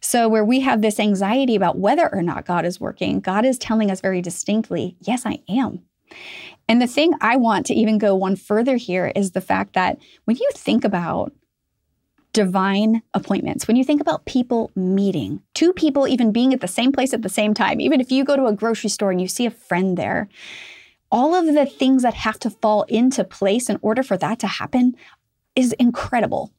So 0.00 0.28
where 0.28 0.44
we 0.44 0.60
have 0.60 0.80
this 0.80 1.00
anxiety 1.00 1.56
about 1.56 1.78
whether 1.78 2.12
or 2.12 2.22
not 2.22 2.46
God 2.46 2.64
is 2.64 2.80
working, 2.80 3.20
God 3.20 3.44
is 3.44 3.58
telling 3.58 3.90
us 3.90 4.00
very 4.00 4.22
distinctly, 4.22 4.96
yes, 5.00 5.26
I 5.26 5.40
am. 5.48 5.82
And 6.68 6.80
the 6.80 6.86
thing 6.86 7.14
I 7.20 7.36
want 7.36 7.66
to 7.66 7.74
even 7.74 7.98
go 7.98 8.14
one 8.14 8.36
further 8.36 8.76
here 8.76 9.12
is 9.16 9.32
the 9.32 9.40
fact 9.40 9.74
that 9.74 9.98
when 10.24 10.36
you 10.36 10.48
think 10.54 10.84
about 10.84 11.32
divine 12.38 13.02
appointments, 13.14 13.66
when 13.66 13.76
you 13.76 13.82
think 13.82 14.00
about 14.00 14.24
people 14.24 14.70
meeting, 14.76 15.42
two 15.54 15.72
people 15.72 16.06
even 16.06 16.30
being 16.30 16.54
at 16.54 16.60
the 16.60 16.68
same 16.68 16.92
place 16.92 17.12
at 17.12 17.22
the 17.22 17.28
same 17.28 17.52
time, 17.52 17.80
even 17.80 18.00
if 18.00 18.12
you 18.12 18.22
go 18.22 18.36
to 18.36 18.46
a 18.46 18.52
grocery 18.52 18.88
store 18.88 19.10
and 19.10 19.20
you 19.20 19.26
see 19.26 19.44
a 19.44 19.50
friend 19.50 19.98
there, 19.98 20.28
all 21.10 21.34
of 21.34 21.52
the 21.52 21.66
things 21.66 22.04
that 22.04 22.14
have 22.14 22.38
to 22.38 22.48
fall 22.48 22.84
into 22.84 23.24
place 23.24 23.68
in 23.68 23.76
order 23.82 24.04
for 24.04 24.16
that 24.16 24.38
to 24.38 24.46
happen 24.46 24.94
is 25.56 25.72
incredible 25.80 26.52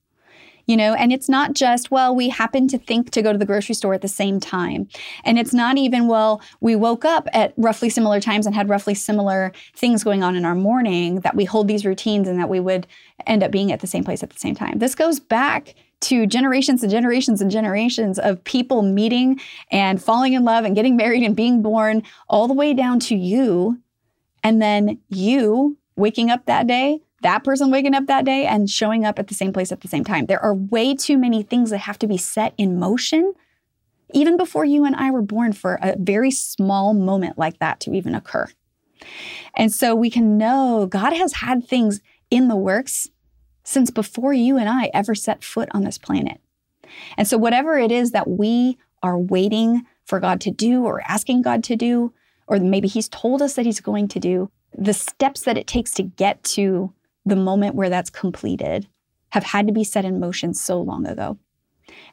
you 0.69 0.77
know 0.77 0.93
and 0.93 1.11
it's 1.11 1.27
not 1.27 1.53
just 1.53 1.89
well 1.89 2.15
we 2.15 2.29
happen 2.29 2.67
to 2.67 2.77
think 2.77 3.09
to 3.09 3.23
go 3.23 3.31
to 3.31 3.39
the 3.39 3.45
grocery 3.45 3.73
store 3.73 3.95
at 3.95 4.01
the 4.01 4.07
same 4.07 4.39
time. 4.39 4.87
And 5.23 5.39
it's 5.39 5.53
not 5.53 5.77
even 5.77 6.07
well 6.07 6.41
we 6.61 6.75
woke 6.75 7.05
up 7.05 7.27
at 7.33 7.53
roughly 7.57 7.89
similar 7.89 8.19
times 8.21 8.45
and 8.45 8.53
had 8.53 8.69
roughly 8.69 8.93
similar 8.93 9.51
things 9.75 10.03
going 10.03 10.21
on 10.23 10.35
in 10.35 10.45
our 10.45 10.55
morning 10.55 11.21
that 11.21 11.35
we 11.35 11.45
hold 11.45 11.67
these 11.67 11.85
routines 11.85 12.27
and 12.27 12.39
that 12.39 12.49
we 12.49 12.59
would 12.59 12.85
end 13.25 13.43
up 13.43 13.51
being 13.51 13.71
at 13.71 13.79
the 13.79 13.87
same 13.87 14.03
place 14.03 14.21
at 14.21 14.29
the 14.29 14.39
same 14.39 14.55
time. 14.55 14.77
This 14.77 14.93
goes 14.93 15.19
back 15.19 15.73
to 16.01 16.27
generations 16.27 16.83
and 16.83 16.91
generations 16.91 17.41
and 17.41 17.49
generations 17.49 18.19
of 18.19 18.43
people 18.43 18.83
meeting 18.83 19.39
and 19.71 20.01
falling 20.01 20.33
in 20.33 20.43
love 20.43 20.65
and 20.65 20.75
getting 20.75 20.95
married 20.95 21.23
and 21.23 21.35
being 21.35 21.61
born 21.63 22.03
all 22.29 22.47
the 22.47 22.53
way 22.53 22.73
down 22.73 22.99
to 22.99 23.15
you 23.15 23.79
and 24.43 24.61
then 24.61 24.99
you 25.09 25.77
waking 25.95 26.29
up 26.29 26.45
that 26.45 26.67
day 26.67 27.01
that 27.21 27.43
person 27.43 27.71
waking 27.71 27.95
up 27.95 28.07
that 28.07 28.25
day 28.25 28.45
and 28.45 28.69
showing 28.69 29.05
up 29.05 29.19
at 29.19 29.27
the 29.27 29.33
same 29.33 29.53
place 29.53 29.71
at 29.71 29.81
the 29.81 29.87
same 29.87 30.03
time. 30.03 30.25
There 30.25 30.43
are 30.43 30.53
way 30.53 30.95
too 30.95 31.17
many 31.17 31.43
things 31.43 31.69
that 31.69 31.79
have 31.79 31.99
to 31.99 32.07
be 32.07 32.17
set 32.17 32.53
in 32.57 32.79
motion, 32.79 33.33
even 34.13 34.37
before 34.37 34.65
you 34.65 34.85
and 34.85 34.95
I 34.95 35.11
were 35.11 35.21
born, 35.21 35.53
for 35.53 35.79
a 35.81 35.95
very 35.97 36.31
small 36.31 36.93
moment 36.93 37.37
like 37.37 37.59
that 37.59 37.79
to 37.81 37.93
even 37.93 38.15
occur. 38.15 38.47
And 39.55 39.73
so 39.73 39.95
we 39.95 40.09
can 40.09 40.37
know 40.37 40.87
God 40.89 41.13
has 41.13 41.33
had 41.33 41.67
things 41.67 42.01
in 42.29 42.47
the 42.47 42.55
works 42.55 43.09
since 43.63 43.91
before 43.91 44.33
you 44.33 44.57
and 44.57 44.69
I 44.69 44.89
ever 44.93 45.15
set 45.15 45.43
foot 45.43 45.69
on 45.71 45.83
this 45.83 45.97
planet. 45.97 46.41
And 47.17 47.27
so, 47.27 47.37
whatever 47.37 47.77
it 47.77 47.91
is 47.91 48.11
that 48.11 48.27
we 48.27 48.77
are 49.03 49.17
waiting 49.17 49.85
for 50.05 50.19
God 50.19 50.41
to 50.41 50.51
do 50.51 50.83
or 50.85 51.01
asking 51.07 51.43
God 51.43 51.63
to 51.65 51.75
do, 51.75 52.13
or 52.47 52.59
maybe 52.59 52.87
He's 52.87 53.07
told 53.09 53.41
us 53.41 53.53
that 53.53 53.65
He's 53.65 53.79
going 53.79 54.07
to 54.09 54.19
do, 54.19 54.49
the 54.75 54.93
steps 54.93 55.41
that 55.41 55.57
it 55.57 55.67
takes 55.67 55.93
to 55.95 56.03
get 56.03 56.43
to 56.43 56.93
the 57.25 57.35
moment 57.35 57.75
where 57.75 57.89
that's 57.89 58.09
completed 58.09 58.87
have 59.29 59.43
had 59.43 59.67
to 59.67 59.73
be 59.73 59.83
set 59.83 60.05
in 60.05 60.19
motion 60.19 60.53
so 60.53 60.81
long 60.81 61.05
ago. 61.05 61.37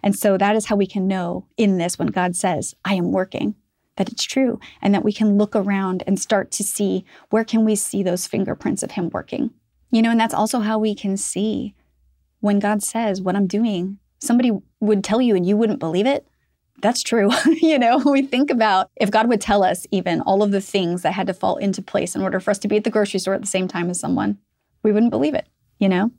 And 0.02 0.16
so 0.16 0.36
that 0.38 0.56
is 0.56 0.66
how 0.66 0.76
we 0.76 0.86
can 0.86 1.06
know 1.06 1.46
in 1.56 1.78
this 1.78 1.98
when 1.98 2.08
God 2.08 2.36
says, 2.36 2.74
I 2.84 2.94
am 2.94 3.12
working, 3.12 3.54
that 3.96 4.08
it's 4.08 4.24
true, 4.24 4.58
and 4.80 4.94
that 4.94 5.04
we 5.04 5.12
can 5.12 5.38
look 5.38 5.54
around 5.54 6.02
and 6.06 6.18
start 6.18 6.50
to 6.52 6.64
see 6.64 7.04
where 7.30 7.44
can 7.44 7.64
we 7.64 7.76
see 7.76 8.02
those 8.02 8.26
fingerprints 8.26 8.82
of 8.82 8.92
him 8.92 9.10
working. 9.10 9.50
You 9.90 10.02
know, 10.02 10.10
and 10.10 10.20
that's 10.20 10.34
also 10.34 10.60
how 10.60 10.78
we 10.78 10.94
can 10.94 11.16
see 11.16 11.74
when 12.40 12.58
God 12.58 12.82
says 12.82 13.20
what 13.20 13.36
I'm 13.36 13.46
doing. 13.46 13.98
Somebody 14.18 14.52
would 14.80 15.04
tell 15.04 15.20
you 15.20 15.36
and 15.36 15.46
you 15.46 15.56
wouldn't 15.56 15.78
believe 15.78 16.06
it. 16.06 16.26
That's 16.82 17.02
true. 17.02 17.30
you 17.46 17.78
know, 17.78 17.98
we 17.98 18.22
think 18.22 18.50
about 18.50 18.90
if 18.96 19.10
God 19.10 19.28
would 19.28 19.40
tell 19.40 19.62
us 19.62 19.86
even 19.90 20.20
all 20.22 20.42
of 20.42 20.50
the 20.50 20.60
things 20.60 21.02
that 21.02 21.12
had 21.12 21.26
to 21.28 21.34
fall 21.34 21.56
into 21.56 21.80
place 21.80 22.14
in 22.14 22.22
order 22.22 22.40
for 22.40 22.50
us 22.50 22.58
to 22.58 22.68
be 22.68 22.76
at 22.76 22.84
the 22.84 22.90
grocery 22.90 23.20
store 23.20 23.34
at 23.34 23.40
the 23.40 23.46
same 23.46 23.68
time 23.68 23.88
as 23.88 23.98
someone 23.98 24.38
we 24.86 24.92
wouldn't 24.92 25.10
believe 25.10 25.34
it, 25.34 25.48
you 25.80 25.88
know? 25.88 26.12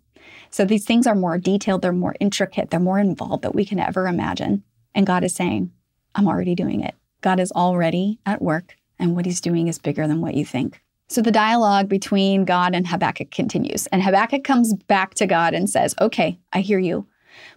So 0.50 0.66
these 0.66 0.84
things 0.84 1.08
are 1.08 1.16
more 1.16 1.38
detailed, 1.38 1.82
they're 1.82 1.94
more 1.94 2.18
intricate, 2.20 2.70
they're 2.70 2.82
more 2.82 3.00
involved 3.00 3.44
than 3.44 3.54
we 3.54 3.64
can 3.64 3.80
ever 3.80 4.08
imagine. 4.08 4.62
And 4.94 5.08
God 5.08 5.24
is 5.24 5.34
saying, 5.34 5.72
I'm 6.14 6.28
already 6.28 6.54
doing 6.54 6.82
it. 6.82 6.94
God 7.22 7.40
is 7.40 7.50
already 7.54 8.20
at 8.26 8.42
work, 8.42 8.76
and 9.00 9.16
what 9.16 9.26
he's 9.26 9.40
doing 9.40 9.70
is 9.70 9.80
bigger 9.80 10.06
than 10.06 10.20
what 10.20 10.34
you 10.34 10.44
think. 10.46 10.82
So 11.08 11.22
the 11.22 11.32
dialogue 11.32 11.88
between 11.88 12.44
God 12.44 12.76
and 12.76 12.86
Habakkuk 12.86 13.32
continues. 13.32 13.88
And 13.88 14.04
Habakkuk 14.04 14.44
comes 14.44 14.74
back 14.74 15.14
to 15.14 15.26
God 15.26 15.54
and 15.54 15.70
says, 15.70 15.96
Okay, 16.02 16.38
I 16.52 16.60
hear 16.60 16.80
you, 16.80 17.08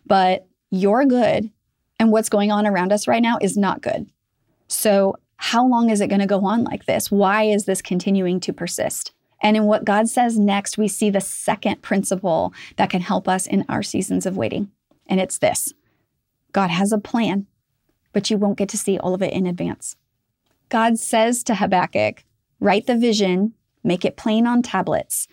but 0.07 0.47
you're 0.71 1.07
good. 1.07 1.51
And 1.99 2.13
what's 2.13 2.29
going 2.29 2.53
on 2.53 2.69
around 2.69 2.93
us 2.93 3.09
right 3.09 3.23
now 3.23 3.37
is 3.43 3.57
not 3.57 3.83
good. 3.83 4.09
So, 4.69 5.17
how 5.39 5.67
long 5.67 5.91
is 5.91 6.01
it 6.01 6.07
going 6.07 6.21
to 6.21 6.27
go 6.27 6.45
on 6.45 6.63
like 6.63 6.85
this? 6.85 7.11
Why 7.11 7.45
is 7.45 7.65
this 7.65 7.83
continuing 7.83 8.39
to 8.41 8.53
persist? 8.53 9.13
And 9.41 9.57
in 9.57 9.65
what 9.65 9.85
God 9.85 10.09
says 10.09 10.39
next, 10.39 10.77
we 10.77 10.89
see 10.89 11.11
the 11.11 11.21
second 11.21 11.83
principle 11.83 12.53
that 12.77 12.91
can 12.91 13.01
help 13.01 13.27
us 13.27 13.47
in 13.47 13.65
our 13.69 13.83
seasons 13.83 14.27
of 14.27 14.37
waiting. 14.37 14.71
And 15.07 15.21
it's 15.21 15.39
this 15.39 15.73
God 16.53 16.71
has 16.71 16.93
a 16.93 16.99
plan, 16.99 17.47
but 18.13 18.31
you 18.31 18.37
won't 18.37 18.59
get 18.59 18.69
to 18.71 18.79
see 18.79 18.99
all 18.99 19.15
of 19.15 19.23
it 19.23 19.33
in 19.33 19.47
advance. 19.47 19.97
God 20.69 20.99
says 20.99 21.43
to 21.45 21.57
Habakkuk, 21.57 22.25
Write 22.61 22.87
the 22.87 22.97
vision, 22.97 23.55
make 23.83 24.05
it 24.05 24.17
plain 24.17 24.47
on 24.47 24.63
tablets, 24.63 25.27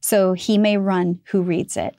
so 0.00 0.34
he 0.34 0.58
may 0.58 0.76
run 0.76 1.20
who 1.26 1.42
reads 1.42 1.76
it. 1.76 1.96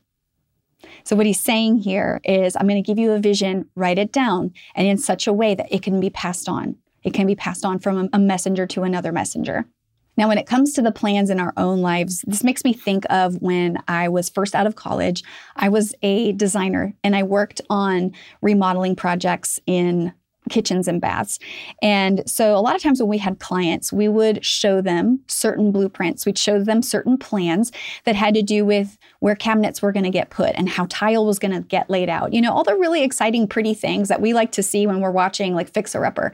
So, 1.03 1.15
what 1.15 1.25
he's 1.25 1.39
saying 1.39 1.79
here 1.79 2.21
is, 2.23 2.55
I'm 2.55 2.67
going 2.67 2.81
to 2.81 2.87
give 2.87 2.99
you 2.99 3.13
a 3.13 3.19
vision, 3.19 3.67
write 3.75 3.97
it 3.97 4.11
down, 4.11 4.53
and 4.75 4.87
in 4.87 4.97
such 4.97 5.25
a 5.25 5.33
way 5.33 5.55
that 5.55 5.71
it 5.71 5.81
can 5.81 5.99
be 5.99 6.11
passed 6.11 6.47
on. 6.47 6.75
It 7.03 7.13
can 7.13 7.25
be 7.27 7.35
passed 7.35 7.65
on 7.65 7.79
from 7.79 8.09
a 8.13 8.19
messenger 8.19 8.67
to 8.67 8.83
another 8.83 9.11
messenger. 9.11 9.65
Now, 10.17 10.27
when 10.27 10.37
it 10.37 10.47
comes 10.47 10.73
to 10.73 10.81
the 10.81 10.91
plans 10.91 11.29
in 11.29 11.39
our 11.39 11.53
own 11.57 11.81
lives, 11.81 12.23
this 12.27 12.43
makes 12.43 12.63
me 12.63 12.73
think 12.73 13.05
of 13.09 13.41
when 13.41 13.77
I 13.87 14.07
was 14.09 14.29
first 14.29 14.55
out 14.55 14.67
of 14.67 14.75
college. 14.75 15.23
I 15.55 15.69
was 15.69 15.93
a 16.01 16.31
designer 16.33 16.93
and 17.03 17.15
I 17.15 17.23
worked 17.23 17.61
on 17.69 18.11
remodeling 18.41 18.95
projects 18.95 19.59
in 19.65 20.13
kitchens 20.49 20.87
and 20.87 21.01
baths. 21.01 21.39
And 21.81 22.21
so 22.29 22.55
a 22.55 22.61
lot 22.61 22.75
of 22.75 22.81
times 22.81 22.99
when 22.99 23.09
we 23.09 23.17
had 23.17 23.39
clients, 23.39 23.91
we 23.91 24.07
would 24.07 24.45
show 24.45 24.81
them 24.81 25.19
certain 25.27 25.71
blueprints. 25.71 26.25
We'd 26.25 26.37
show 26.37 26.63
them 26.63 26.81
certain 26.81 27.17
plans 27.17 27.71
that 28.03 28.15
had 28.15 28.33
to 28.35 28.43
do 28.43 28.65
with 28.65 28.97
where 29.19 29.35
cabinets 29.35 29.81
were 29.81 29.91
going 29.91 30.03
to 30.03 30.11
get 30.11 30.29
put 30.29 30.55
and 30.55 30.69
how 30.69 30.85
tile 30.89 31.25
was 31.25 31.39
going 31.39 31.53
to 31.53 31.61
get 31.61 31.89
laid 31.89 32.09
out. 32.09 32.33
You 32.33 32.41
know, 32.41 32.53
all 32.53 32.63
the 32.63 32.75
really 32.75 33.03
exciting, 33.03 33.47
pretty 33.47 33.73
things 33.73 34.07
that 34.09 34.21
we 34.21 34.33
like 34.33 34.51
to 34.53 34.63
see 34.63 34.85
when 34.85 35.01
we're 35.01 35.11
watching 35.11 35.55
like 35.55 35.73
Fixer 35.73 36.05
Upper. 36.05 36.31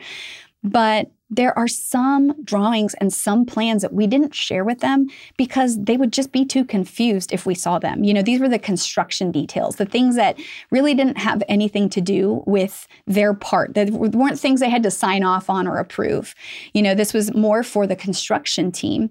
But 0.63 1.09
there 1.31 1.57
are 1.57 1.67
some 1.67 2.35
drawings 2.43 2.93
and 2.95 3.11
some 3.11 3.45
plans 3.45 3.81
that 3.81 3.93
we 3.93 4.05
didn't 4.05 4.35
share 4.35 4.65
with 4.65 4.81
them 4.81 5.07
because 5.37 5.81
they 5.81 5.95
would 5.95 6.11
just 6.11 6.33
be 6.33 6.45
too 6.45 6.65
confused 6.65 7.31
if 7.31 7.45
we 7.45 7.55
saw 7.55 7.79
them. 7.79 8.03
You 8.03 8.13
know, 8.13 8.21
these 8.21 8.41
were 8.41 8.49
the 8.49 8.59
construction 8.59 9.31
details, 9.31 9.77
the 9.77 9.85
things 9.85 10.17
that 10.17 10.37
really 10.69 10.93
didn't 10.93 11.17
have 11.17 11.41
anything 11.47 11.89
to 11.91 12.01
do 12.01 12.43
with 12.45 12.85
their 13.07 13.33
part. 13.33 13.73
That 13.73 13.89
weren't 13.91 14.39
things 14.39 14.59
they 14.59 14.69
had 14.69 14.83
to 14.83 14.91
sign 14.91 15.23
off 15.23 15.49
on 15.49 15.67
or 15.67 15.77
approve. 15.77 16.35
You 16.73 16.81
know, 16.81 16.93
this 16.93 17.13
was 17.13 17.33
more 17.33 17.63
for 17.63 17.87
the 17.87 17.95
construction 17.95 18.71
team. 18.71 19.09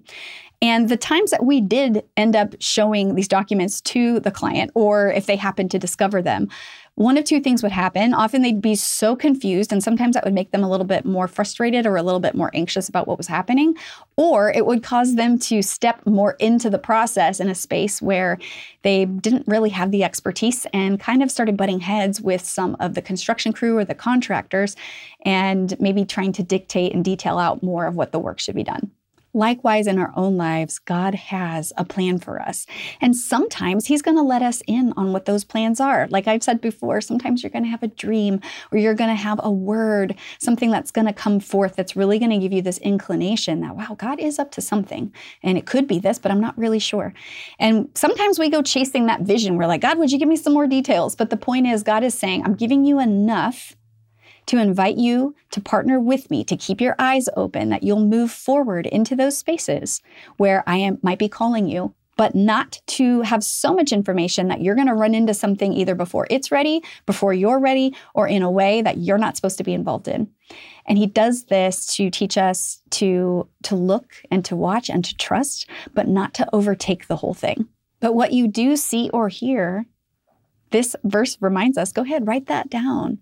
And 0.63 0.89
the 0.89 0.97
times 0.97 1.31
that 1.31 1.43
we 1.43 1.59
did 1.59 2.03
end 2.15 2.35
up 2.35 2.53
showing 2.59 3.15
these 3.15 3.27
documents 3.27 3.81
to 3.81 4.19
the 4.19 4.29
client, 4.29 4.69
or 4.75 5.11
if 5.11 5.25
they 5.25 5.35
happened 5.35 5.71
to 5.71 5.79
discover 5.79 6.21
them, 6.21 6.49
one 7.01 7.17
of 7.17 7.25
two 7.25 7.39
things 7.39 7.63
would 7.63 7.71
happen. 7.71 8.13
Often 8.13 8.43
they'd 8.43 8.61
be 8.61 8.75
so 8.75 9.15
confused, 9.15 9.71
and 9.71 9.83
sometimes 9.83 10.13
that 10.13 10.23
would 10.23 10.33
make 10.33 10.51
them 10.51 10.63
a 10.63 10.69
little 10.69 10.85
bit 10.85 11.03
more 11.03 11.27
frustrated 11.27 11.85
or 11.85 11.95
a 11.95 12.03
little 12.03 12.19
bit 12.19 12.35
more 12.35 12.51
anxious 12.53 12.87
about 12.87 13.07
what 13.07 13.17
was 13.17 13.27
happening. 13.27 13.75
Or 14.17 14.51
it 14.51 14.65
would 14.65 14.83
cause 14.83 15.15
them 15.15 15.39
to 15.39 15.61
step 15.61 16.05
more 16.05 16.33
into 16.33 16.69
the 16.69 16.77
process 16.77 17.39
in 17.39 17.49
a 17.49 17.55
space 17.55 18.01
where 18.01 18.37
they 18.83 19.05
didn't 19.05 19.47
really 19.47 19.69
have 19.69 19.91
the 19.91 20.03
expertise 20.03 20.67
and 20.73 20.99
kind 20.99 21.23
of 21.23 21.31
started 21.31 21.57
butting 21.57 21.79
heads 21.79 22.21
with 22.21 22.41
some 22.45 22.77
of 22.79 22.93
the 22.93 23.01
construction 23.01 23.51
crew 23.51 23.77
or 23.77 23.85
the 23.85 23.95
contractors 23.95 24.75
and 25.25 25.79
maybe 25.79 26.05
trying 26.05 26.33
to 26.33 26.43
dictate 26.43 26.93
and 26.93 27.03
detail 27.03 27.39
out 27.39 27.63
more 27.63 27.85
of 27.87 27.95
what 27.95 28.11
the 28.11 28.19
work 28.19 28.39
should 28.39 28.55
be 28.55 28.63
done. 28.63 28.91
Likewise, 29.33 29.87
in 29.87 29.97
our 29.97 30.11
own 30.15 30.37
lives, 30.37 30.79
God 30.79 31.15
has 31.15 31.71
a 31.77 31.85
plan 31.85 32.19
for 32.19 32.41
us. 32.41 32.65
And 32.99 33.15
sometimes 33.15 33.85
He's 33.85 34.01
going 34.01 34.17
to 34.17 34.23
let 34.23 34.41
us 34.41 34.61
in 34.67 34.93
on 34.97 35.13
what 35.13 35.25
those 35.25 35.43
plans 35.43 35.79
are. 35.79 36.07
Like 36.09 36.27
I've 36.27 36.43
said 36.43 36.61
before, 36.61 37.01
sometimes 37.01 37.41
you're 37.41 37.49
going 37.49 37.63
to 37.63 37.69
have 37.69 37.83
a 37.83 37.87
dream 37.87 38.41
or 38.71 38.77
you're 38.77 38.93
going 38.93 39.09
to 39.09 39.15
have 39.15 39.39
a 39.43 39.51
word, 39.51 40.15
something 40.39 40.71
that's 40.71 40.91
going 40.91 41.07
to 41.07 41.13
come 41.13 41.39
forth 41.39 41.75
that's 41.75 41.95
really 41.95 42.19
going 42.19 42.31
to 42.31 42.37
give 42.37 42.53
you 42.53 42.61
this 42.61 42.77
inclination 42.79 43.61
that, 43.61 43.75
wow, 43.75 43.95
God 43.97 44.19
is 44.19 44.39
up 44.39 44.51
to 44.51 44.61
something. 44.61 45.13
And 45.43 45.57
it 45.57 45.65
could 45.65 45.87
be 45.87 45.99
this, 45.99 46.19
but 46.19 46.31
I'm 46.31 46.41
not 46.41 46.57
really 46.57 46.79
sure. 46.79 47.13
And 47.59 47.89
sometimes 47.95 48.39
we 48.39 48.49
go 48.49 48.61
chasing 48.61 49.05
that 49.05 49.21
vision. 49.21 49.57
We're 49.57 49.67
like, 49.67 49.81
God, 49.81 49.97
would 49.97 50.11
you 50.11 50.19
give 50.19 50.27
me 50.27 50.35
some 50.35 50.53
more 50.53 50.67
details? 50.67 51.15
But 51.15 51.29
the 51.29 51.37
point 51.37 51.67
is, 51.67 51.83
God 51.83 52.03
is 52.03 52.13
saying, 52.13 52.43
I'm 52.43 52.55
giving 52.55 52.85
you 52.85 52.99
enough 52.99 53.75
to 54.47 54.57
invite 54.57 54.97
you 54.97 55.35
to 55.51 55.61
partner 55.61 55.99
with 55.99 56.29
me 56.29 56.43
to 56.43 56.57
keep 56.57 56.81
your 56.81 56.95
eyes 56.99 57.29
open 57.35 57.69
that 57.69 57.83
you'll 57.83 58.05
move 58.05 58.31
forward 58.31 58.85
into 58.87 59.15
those 59.15 59.37
spaces 59.37 60.01
where 60.37 60.63
I 60.67 60.77
am 60.77 60.99
might 61.01 61.19
be 61.19 61.29
calling 61.29 61.67
you 61.67 61.93
but 62.21 62.35
not 62.35 62.79
to 62.85 63.21
have 63.21 63.43
so 63.43 63.73
much 63.73 63.91
information 63.91 64.47
that 64.47 64.61
you're 64.61 64.75
going 64.75 64.85
to 64.85 64.93
run 64.93 65.15
into 65.15 65.33
something 65.33 65.73
either 65.73 65.95
before 65.95 66.27
it's 66.29 66.51
ready, 66.51 66.83
before 67.07 67.33
you're 67.33 67.59
ready, 67.59 67.95
or 68.13 68.27
in 68.27 68.43
a 68.43 68.51
way 68.51 68.81
that 68.83 68.97
you're 68.99 69.17
not 69.17 69.35
supposed 69.35 69.57
to 69.57 69.63
be 69.63 69.73
involved 69.73 70.07
in. 70.07 70.29
And 70.85 70.99
he 70.99 71.07
does 71.07 71.45
this 71.45 71.95
to 71.95 72.11
teach 72.11 72.37
us 72.37 72.81
to 72.91 73.47
to 73.63 73.75
look 73.75 74.13
and 74.29 74.43
to 74.45 74.55
watch 74.55 74.87
and 74.87 75.03
to 75.03 75.15
trust, 75.15 75.67
but 75.95 76.07
not 76.07 76.35
to 76.35 76.47
overtake 76.53 77.07
the 77.07 77.15
whole 77.15 77.33
thing. 77.33 77.67
But 77.99 78.13
what 78.13 78.33
you 78.33 78.47
do 78.47 78.75
see 78.75 79.09
or 79.11 79.29
hear, 79.29 79.85
this 80.71 80.95
verse 81.03 81.37
reminds 81.41 81.77
us, 81.77 81.91
go 81.91 82.01
ahead, 82.03 82.27
write 82.27 82.47
that 82.47 82.69
down. 82.69 83.19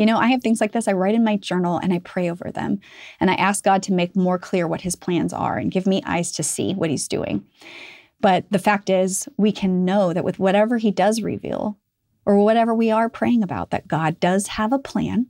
You 0.00 0.06
know, 0.06 0.18
I 0.18 0.28
have 0.28 0.42
things 0.42 0.60
like 0.60 0.72
this. 0.72 0.88
I 0.88 0.92
write 0.92 1.14
in 1.14 1.22
my 1.22 1.36
journal 1.36 1.78
and 1.78 1.92
I 1.92 1.98
pray 2.00 2.30
over 2.30 2.50
them. 2.50 2.80
And 3.20 3.30
I 3.30 3.34
ask 3.34 3.62
God 3.62 3.82
to 3.84 3.92
make 3.92 4.16
more 4.16 4.38
clear 4.38 4.66
what 4.66 4.80
his 4.80 4.96
plans 4.96 5.32
are 5.32 5.58
and 5.58 5.70
give 5.70 5.86
me 5.86 6.02
eyes 6.06 6.32
to 6.32 6.42
see 6.42 6.72
what 6.72 6.90
he's 6.90 7.06
doing. 7.06 7.46
But 8.20 8.44
the 8.50 8.58
fact 8.58 8.90
is, 8.90 9.28
we 9.36 9.52
can 9.52 9.84
know 9.84 10.12
that 10.12 10.24
with 10.24 10.38
whatever 10.38 10.78
he 10.78 10.90
does 10.90 11.22
reveal, 11.22 11.76
or 12.26 12.36
whatever 12.36 12.74
we 12.74 12.90
are 12.90 13.08
praying 13.08 13.42
about, 13.42 13.70
that 13.70 13.88
God 13.88 14.20
does 14.20 14.46
have 14.48 14.72
a 14.72 14.78
plan, 14.78 15.26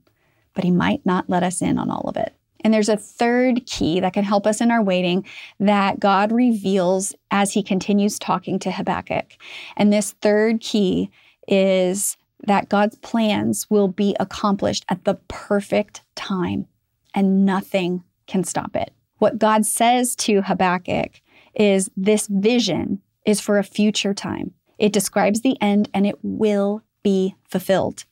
but 0.54 0.64
He 0.64 0.70
might 0.70 1.04
not 1.06 1.30
let 1.30 1.42
us 1.42 1.62
in 1.62 1.78
on 1.78 1.90
all 1.90 2.08
of 2.08 2.16
it. 2.16 2.34
And 2.62 2.74
there's 2.74 2.88
a 2.88 2.96
third 2.96 3.64
key 3.66 4.00
that 4.00 4.12
can 4.12 4.24
help 4.24 4.46
us 4.46 4.60
in 4.60 4.70
our 4.70 4.82
waiting 4.82 5.24
that 5.58 5.98
God 5.98 6.30
reveals 6.30 7.14
as 7.30 7.52
He 7.52 7.62
continues 7.62 8.18
talking 8.18 8.58
to 8.60 8.70
Habakkuk. 8.70 9.32
And 9.76 9.92
this 9.92 10.12
third 10.20 10.60
key 10.60 11.10
is 11.48 12.16
that 12.46 12.68
God's 12.68 12.96
plans 12.96 13.68
will 13.70 13.88
be 13.88 14.16
accomplished 14.18 14.84
at 14.88 15.04
the 15.04 15.14
perfect 15.28 16.02
time 16.14 16.66
and 17.14 17.44
nothing 17.44 18.04
can 18.26 18.44
stop 18.44 18.76
it. 18.76 18.92
What 19.18 19.38
God 19.38 19.66
says 19.66 20.16
to 20.16 20.42
Habakkuk 20.42 21.20
is 21.54 21.90
this 21.96 22.26
vision 22.28 23.02
is 23.26 23.40
for 23.40 23.58
a 23.58 23.64
future 23.64 24.14
time. 24.14 24.54
It 24.78 24.92
describes 24.92 25.42
the 25.42 25.60
end 25.60 25.90
and 25.92 26.06
it 26.06 26.18
will 26.22 26.82
be 27.02 27.34
fulfilled. 27.48 28.04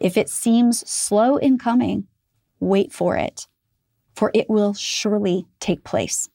If 0.00 0.16
it 0.16 0.30
seems 0.30 0.88
slow 0.90 1.36
in 1.36 1.58
coming, 1.58 2.06
wait 2.58 2.92
for 2.92 3.16
it, 3.16 3.46
for 4.14 4.30
it 4.32 4.48
will 4.48 4.72
surely 4.72 5.46
take 5.58 5.84
place. 5.84 6.30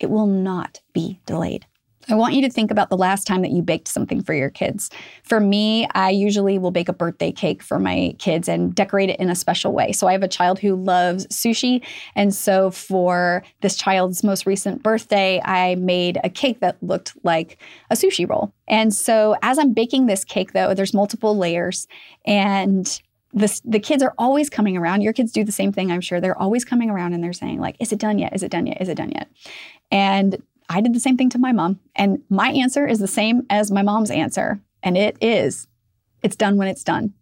It 0.00 0.10
will 0.10 0.26
not 0.26 0.80
be 0.92 1.20
delayed. 1.26 1.66
I 2.10 2.14
want 2.14 2.34
you 2.34 2.42
to 2.42 2.50
think 2.50 2.70
about 2.70 2.88
the 2.88 2.96
last 2.96 3.26
time 3.26 3.42
that 3.42 3.50
you 3.50 3.60
baked 3.60 3.88
something 3.88 4.22
for 4.22 4.32
your 4.32 4.48
kids. 4.48 4.90
For 5.24 5.40
me, 5.40 5.86
I 5.94 6.10
usually 6.10 6.58
will 6.58 6.70
bake 6.70 6.88
a 6.88 6.92
birthday 6.92 7.30
cake 7.30 7.62
for 7.62 7.78
my 7.78 8.14
kids 8.18 8.48
and 8.48 8.74
decorate 8.74 9.10
it 9.10 9.20
in 9.20 9.28
a 9.28 9.34
special 9.34 9.72
way. 9.72 9.92
So 9.92 10.06
I 10.06 10.12
have 10.12 10.22
a 10.22 10.28
child 10.28 10.58
who 10.58 10.74
loves 10.74 11.26
sushi. 11.26 11.84
And 12.14 12.34
so 12.34 12.70
for 12.70 13.44
this 13.60 13.76
child's 13.76 14.24
most 14.24 14.46
recent 14.46 14.82
birthday, 14.82 15.42
I 15.44 15.74
made 15.74 16.18
a 16.24 16.30
cake 16.30 16.60
that 16.60 16.82
looked 16.82 17.12
like 17.24 17.60
a 17.90 17.94
sushi 17.94 18.28
roll. 18.28 18.52
And 18.68 18.94
so 18.94 19.36
as 19.42 19.58
I'm 19.58 19.74
baking 19.74 20.06
this 20.06 20.24
cake, 20.24 20.52
though, 20.52 20.72
there's 20.72 20.94
multiple 20.94 21.36
layers. 21.36 21.86
And 22.24 23.00
the, 23.34 23.60
the 23.64 23.80
kids 23.80 24.02
are 24.02 24.14
always 24.16 24.48
coming 24.48 24.78
around. 24.78 25.02
Your 25.02 25.12
kids 25.12 25.32
do 25.32 25.44
the 25.44 25.52
same 25.52 25.72
thing, 25.72 25.92
I'm 25.92 26.00
sure. 26.00 26.20
They're 26.20 26.40
always 26.40 26.64
coming 26.64 26.88
around 26.88 27.12
and 27.12 27.22
they're 27.22 27.34
saying, 27.34 27.60
like, 27.60 27.76
is 27.78 27.92
it 27.92 27.98
done 27.98 28.18
yet? 28.18 28.34
Is 28.34 28.42
it 28.42 28.50
done 28.50 28.66
yet? 28.66 28.80
Is 28.80 28.88
it 28.88 28.96
done 28.96 29.10
yet? 29.10 29.28
And 29.90 30.42
I 30.68 30.80
did 30.80 30.94
the 30.94 31.00
same 31.00 31.16
thing 31.16 31.30
to 31.30 31.38
my 31.38 31.52
mom. 31.52 31.80
And 31.96 32.22
my 32.28 32.50
answer 32.50 32.86
is 32.86 32.98
the 32.98 33.06
same 33.06 33.42
as 33.50 33.70
my 33.70 33.82
mom's 33.82 34.10
answer. 34.10 34.60
And 34.82 34.96
it 34.96 35.16
is 35.20 35.66
it's 36.22 36.36
done 36.36 36.56
when 36.56 36.68
it's 36.68 36.84
done, 36.84 37.14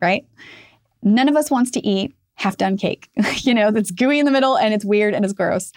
right? 0.00 0.26
None 1.02 1.28
of 1.28 1.36
us 1.36 1.50
wants 1.50 1.70
to 1.72 1.86
eat 1.86 2.14
half 2.34 2.56
done 2.56 2.76
cake, 2.78 3.10
you 3.42 3.52
know, 3.52 3.70
that's 3.70 3.90
gooey 3.90 4.18
in 4.18 4.24
the 4.24 4.30
middle 4.30 4.56
and 4.56 4.72
it's 4.72 4.84
weird 4.84 5.14
and 5.14 5.24
it's 5.24 5.34
gross. 5.34 5.72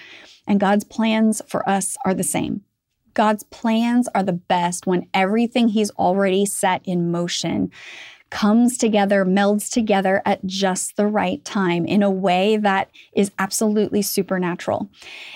And 0.47 0.59
God's 0.59 0.83
plans 0.83 1.41
for 1.47 1.67
us 1.67 1.97
are 2.05 2.13
the 2.13 2.23
same. 2.23 2.61
God's 3.13 3.43
plans 3.43 4.07
are 4.15 4.23
the 4.23 4.33
best 4.33 4.87
when 4.87 5.07
everything 5.13 5.67
He's 5.67 5.91
already 5.91 6.45
set 6.45 6.81
in 6.85 7.11
motion 7.11 7.71
comes 8.33 8.79
together, 8.79 9.23
melds 9.23 9.71
together 9.71 10.19
at 10.25 10.43
just 10.43 10.97
the 10.97 11.05
right 11.05 11.45
time 11.45 11.85
in 11.85 12.01
a 12.01 12.09
way 12.09 12.57
that 12.57 12.89
is 13.15 13.29
absolutely 13.37 14.01
supernatural. 14.01 14.89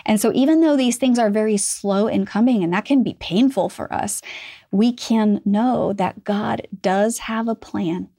And 0.04 0.20
so, 0.20 0.32
even 0.34 0.62
though 0.62 0.76
these 0.76 0.98
things 0.98 1.20
are 1.20 1.30
very 1.30 1.58
slow 1.58 2.08
in 2.08 2.26
coming, 2.26 2.64
and 2.64 2.74
that 2.74 2.86
can 2.86 3.04
be 3.04 3.14
painful 3.20 3.70
for 3.70 3.94
us, 3.94 4.24
we 4.72 4.92
can 4.92 5.42
know 5.46 5.94
that 5.94 6.24
God 6.24 6.68
does 6.82 7.20
have 7.20 7.48
a 7.48 7.54
plan 7.54 8.10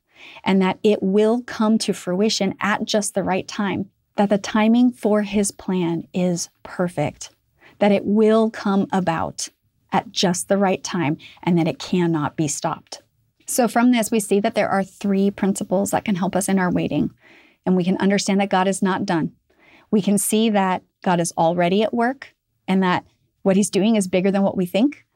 and 0.44 0.62
that 0.62 0.78
it 0.84 1.02
will 1.02 1.42
come 1.42 1.76
to 1.78 1.92
fruition 1.92 2.54
at 2.60 2.84
just 2.84 3.14
the 3.14 3.24
right 3.24 3.48
time, 3.48 3.90
that 4.14 4.28
the 4.28 4.38
timing 4.38 4.92
for 4.92 5.22
his 5.22 5.50
plan 5.50 6.06
is 6.14 6.50
perfect, 6.62 7.30
that 7.80 7.90
it 7.90 8.04
will 8.04 8.48
come 8.48 8.86
about 8.92 9.48
at 9.90 10.12
just 10.12 10.46
the 10.46 10.56
right 10.56 10.84
time, 10.84 11.16
and 11.42 11.58
that 11.58 11.66
it 11.66 11.80
cannot 11.80 12.36
be 12.36 12.46
stopped. 12.46 13.02
So, 13.50 13.66
from 13.66 13.92
this, 13.92 14.10
we 14.10 14.20
see 14.20 14.40
that 14.40 14.54
there 14.54 14.68
are 14.68 14.84
three 14.84 15.30
principles 15.30 15.90
that 15.90 16.04
can 16.04 16.16
help 16.16 16.36
us 16.36 16.48
in 16.50 16.58
our 16.58 16.70
waiting. 16.70 17.10
And 17.64 17.76
we 17.76 17.84
can 17.84 17.96
understand 17.96 18.40
that 18.40 18.50
God 18.50 18.68
is 18.68 18.82
not 18.82 19.06
done. 19.06 19.32
We 19.90 20.02
can 20.02 20.18
see 20.18 20.50
that 20.50 20.82
God 21.02 21.18
is 21.18 21.32
already 21.36 21.82
at 21.82 21.94
work 21.94 22.34
and 22.66 22.82
that 22.82 23.06
what 23.42 23.56
he's 23.56 23.70
doing 23.70 23.96
is 23.96 24.06
bigger 24.06 24.30
than 24.30 24.42
what 24.42 24.56
we 24.56 24.66
think. 24.66 25.06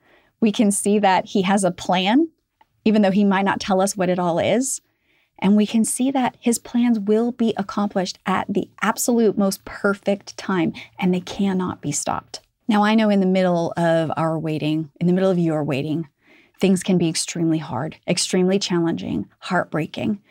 We 0.40 0.50
can 0.50 0.70
see 0.70 0.98
that 0.98 1.26
he 1.26 1.42
has 1.42 1.62
a 1.62 1.70
plan, 1.70 2.30
even 2.86 3.02
though 3.02 3.10
he 3.10 3.24
might 3.24 3.44
not 3.44 3.60
tell 3.60 3.82
us 3.82 3.96
what 3.96 4.08
it 4.08 4.18
all 4.18 4.38
is. 4.38 4.80
And 5.38 5.54
we 5.54 5.66
can 5.66 5.84
see 5.84 6.10
that 6.10 6.36
his 6.40 6.58
plans 6.58 6.98
will 6.98 7.32
be 7.32 7.52
accomplished 7.58 8.18
at 8.24 8.46
the 8.48 8.70
absolute 8.80 9.36
most 9.36 9.64
perfect 9.66 10.38
time 10.38 10.72
and 10.98 11.12
they 11.12 11.20
cannot 11.20 11.82
be 11.82 11.92
stopped. 11.92 12.40
Now, 12.66 12.82
I 12.82 12.94
know 12.94 13.10
in 13.10 13.20
the 13.20 13.26
middle 13.26 13.74
of 13.76 14.10
our 14.16 14.38
waiting, 14.38 14.90
in 14.98 15.06
the 15.06 15.12
middle 15.12 15.30
of 15.30 15.38
your 15.38 15.62
waiting, 15.64 16.08
things 16.62 16.84
can 16.84 16.96
be 16.96 17.08
extremely 17.08 17.58
hard, 17.58 17.96
extremely 18.06 18.56
challenging, 18.56 19.28
heartbreaking. 19.40 20.22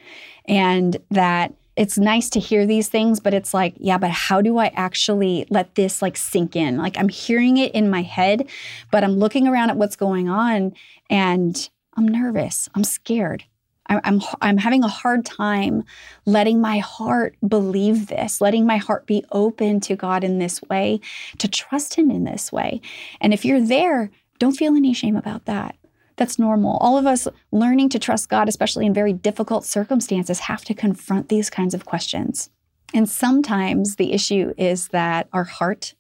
And 0.46 0.96
that 1.12 1.54
it's 1.76 1.98
nice 1.98 2.30
to 2.30 2.40
hear 2.40 2.66
these 2.66 2.88
things, 2.88 3.20
but 3.20 3.34
it's 3.34 3.54
like, 3.54 3.74
yeah, 3.78 3.98
but 3.98 4.12
how 4.12 4.42
do 4.42 4.58
I 4.58 4.68
actually 4.68 5.46
let 5.50 5.76
this 5.76 6.02
like 6.02 6.16
sink 6.16 6.56
in? 6.56 6.78
Like 6.78 6.98
I'm 6.98 7.10
hearing 7.10 7.58
it 7.58 7.74
in 7.74 7.90
my 7.90 8.02
head, 8.02 8.48
but 8.92 9.04
I'm 9.04 9.20
looking 9.20 9.46
around 9.46 9.72
at 9.72 9.78
what's 9.78 9.98
going 9.98 10.30
on 10.30 10.74
and 11.10 11.70
I'm 11.98 12.08
nervous. 12.08 12.70
I'm 12.76 12.86
scared. 12.86 13.44
I'm, 13.88 14.22
I'm, 14.42 14.58
having 14.58 14.86
a 14.86 14.88
hard 14.88 15.26
time 15.26 15.84
letting 16.26 16.62
my 16.62 16.78
heart 16.78 17.36
believe 17.46 18.08
this, 18.08 18.40
letting 18.40 18.66
my 18.66 18.78
heart 18.78 19.06
be 19.06 19.26
open 19.34 19.82
to 19.82 19.98
God 19.98 20.24
in 20.24 20.40
this 20.40 20.62
way, 20.70 21.02
to 21.40 21.50
trust 21.50 21.96
Him 21.96 22.10
in 22.10 22.24
this 22.24 22.54
way. 22.54 22.80
And 23.20 23.34
if 23.34 23.44
you're 23.44 23.60
there, 23.60 24.10
don't 24.40 24.56
feel 24.56 24.76
any 24.76 24.94
shame 24.94 25.18
about 25.18 25.44
that. 25.46 25.76
That's 26.18 26.38
normal. 26.38 26.78
All 26.78 26.98
of 26.98 27.06
us 27.06 27.28
learning 27.52 27.90
to 27.90 28.00
trust 28.00 28.30
God, 28.30 28.48
especially 28.48 28.86
in 28.86 28.94
very 28.94 29.14
difficult 29.14 29.66
circumstances, 29.66 30.40
have 30.40 30.64
to 30.66 30.74
confront 30.74 31.30
these 31.30 31.50
kinds 31.50 31.74
of 31.74 31.86
questions. 31.86 32.50
And 32.94 33.10
sometimes 33.10 33.96
the 33.96 34.14
issue 34.14 34.54
is 34.58 34.90
that 34.90 35.28
our 35.34 35.46
heart 35.46 35.96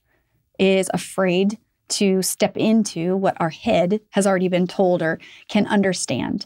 is 0.60 0.90
afraid 0.94 1.58
to 1.90 2.22
step 2.22 2.58
into 2.58 3.16
what 3.16 3.36
our 3.40 3.50
head 3.50 4.00
has 4.12 4.26
already 4.26 4.48
been 4.48 4.68
told 4.68 5.02
or 5.02 5.20
can 5.50 5.68
understand. 5.68 6.46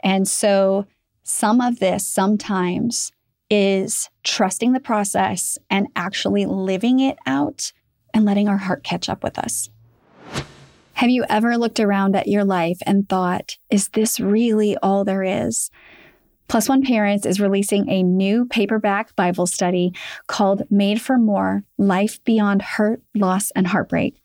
And 0.00 0.26
so 0.26 0.86
some 1.22 1.60
of 1.60 1.78
this 1.80 2.06
sometimes 2.06 3.12
is 3.50 4.08
trusting 4.24 4.72
the 4.72 4.80
process 4.80 5.58
and 5.70 5.88
actually 5.96 6.46
living 6.46 7.00
it 7.00 7.18
out 7.26 7.72
and 8.14 8.24
letting 8.24 8.48
our 8.48 8.56
heart 8.56 8.82
catch 8.82 9.08
up 9.08 9.22
with 9.22 9.38
us. 9.38 9.68
Have 10.96 11.10
you 11.10 11.26
ever 11.28 11.58
looked 11.58 11.78
around 11.78 12.16
at 12.16 12.26
your 12.26 12.42
life 12.42 12.78
and 12.86 13.06
thought, 13.06 13.58
is 13.68 13.88
this 13.88 14.18
really 14.18 14.78
all 14.78 15.04
there 15.04 15.22
is? 15.22 15.70
Plus 16.48 16.70
One 16.70 16.82
Parents 16.82 17.26
is 17.26 17.38
releasing 17.38 17.86
a 17.90 18.02
new 18.02 18.46
paperback 18.46 19.14
Bible 19.14 19.46
study 19.46 19.92
called 20.26 20.62
Made 20.70 20.98
for 21.02 21.18
More 21.18 21.64
Life 21.76 22.24
Beyond 22.24 22.62
Hurt, 22.62 23.02
Loss, 23.14 23.50
and 23.50 23.66
Heartbreak. 23.66 24.22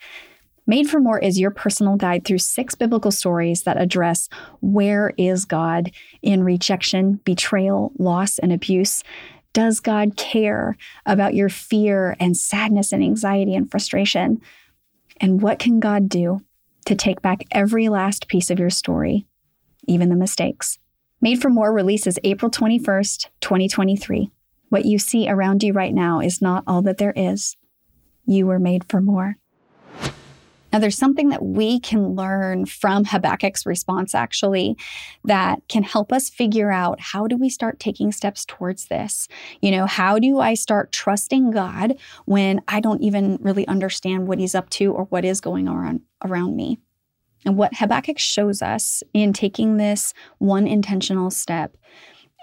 Made 0.65 0.89
for 0.89 1.01
More 1.01 1.19
is 1.19 1.38
your 1.38 1.51
personal 1.51 1.97
guide 1.97 2.23
through 2.23 2.38
six 2.38 2.73
biblical 2.73 3.12
stories 3.12 3.63
that 3.63 3.75
address 3.75 4.29
where 4.62 5.12
is 5.17 5.43
God 5.43 5.91
in 6.21 6.41
rejection, 6.41 7.19
betrayal, 7.25 7.91
loss, 7.99 8.39
and 8.39 8.53
abuse. 8.53 9.03
Does 9.51 9.81
God 9.81 10.15
care 10.15 10.77
about 11.05 11.34
your 11.34 11.49
fear 11.49 12.15
and 12.17 12.38
sadness 12.38 12.93
and 12.93 13.03
anxiety 13.03 13.55
and 13.55 13.69
frustration? 13.69 14.39
And 15.19 15.41
what 15.41 15.60
can 15.60 15.81
God 15.81 16.07
do 16.07 16.39
to 16.86 16.96
take 16.96 17.22
back 17.22 17.44
every 17.52 17.89
last 17.89 18.28
piece 18.28 18.50
of 18.50 18.60
your 18.60 18.70
story, 18.70 19.28
even 19.88 20.10
the 20.10 20.15
mistakes. 20.15 20.80
Made 21.22 21.41
for 21.41 21.50
More 21.50 21.72
releases 21.72 22.17
April 22.24 22.50
21st, 22.50 23.28
2023. 23.41 24.32
What 24.70 24.86
you 24.86 24.98
see 24.98 25.30
around 25.30 25.63
you 25.63 25.74
right 25.74 25.94
now 25.94 26.20
is 26.20 26.41
not 26.41 26.63
all 26.65 26.82
that 26.84 26.98
there 26.98 27.13
is. 27.15 27.58
You 28.26 28.48
were 28.48 28.60
made 28.60 28.86
for 28.89 29.02
more. 29.02 29.38
Now, 30.71 30.79
there's 30.79 30.97
something 30.97 31.29
that 31.29 31.43
we 31.43 31.79
can 31.79 32.15
learn 32.15 32.65
from 32.65 33.05
Habakkuk's 33.05 33.65
response, 33.65 34.15
actually, 34.15 34.77
that 35.25 35.62
can 35.67 35.84
help 35.84 36.12
us 36.13 36.29
figure 36.29 36.71
out 36.71 36.99
how 36.99 37.27
do 37.27 37.38
we 37.38 37.49
start 37.49 37.79
taking 37.79 38.12
steps 38.12 38.45
towards 38.45 38.88
this? 38.88 39.27
You 39.62 39.71
know, 39.71 39.86
how 39.86 40.19
do 40.19 40.39
I 40.39 40.53
start 40.53 40.91
trusting 40.91 41.51
God 41.51 41.97
when 42.25 42.62
I 42.67 42.79
don't 42.79 43.01
even 43.01 43.38
really 43.41 43.67
understand 43.67 44.27
what 44.27 44.39
he's 44.39 44.55
up 44.55 44.69
to 44.71 44.93
or 44.93 45.05
what 45.05 45.25
is 45.25 45.41
going 45.41 45.67
on 45.67 46.01
around 46.23 46.55
me? 46.55 46.79
And 47.45 47.57
what 47.57 47.75
Habakkuk 47.75 48.19
shows 48.19 48.62
us 48.62 49.03
in 49.13 49.34
taking 49.34 49.77
this 49.77 50.13
one 50.38 50.67
intentional 50.67 51.31
step 51.31 51.75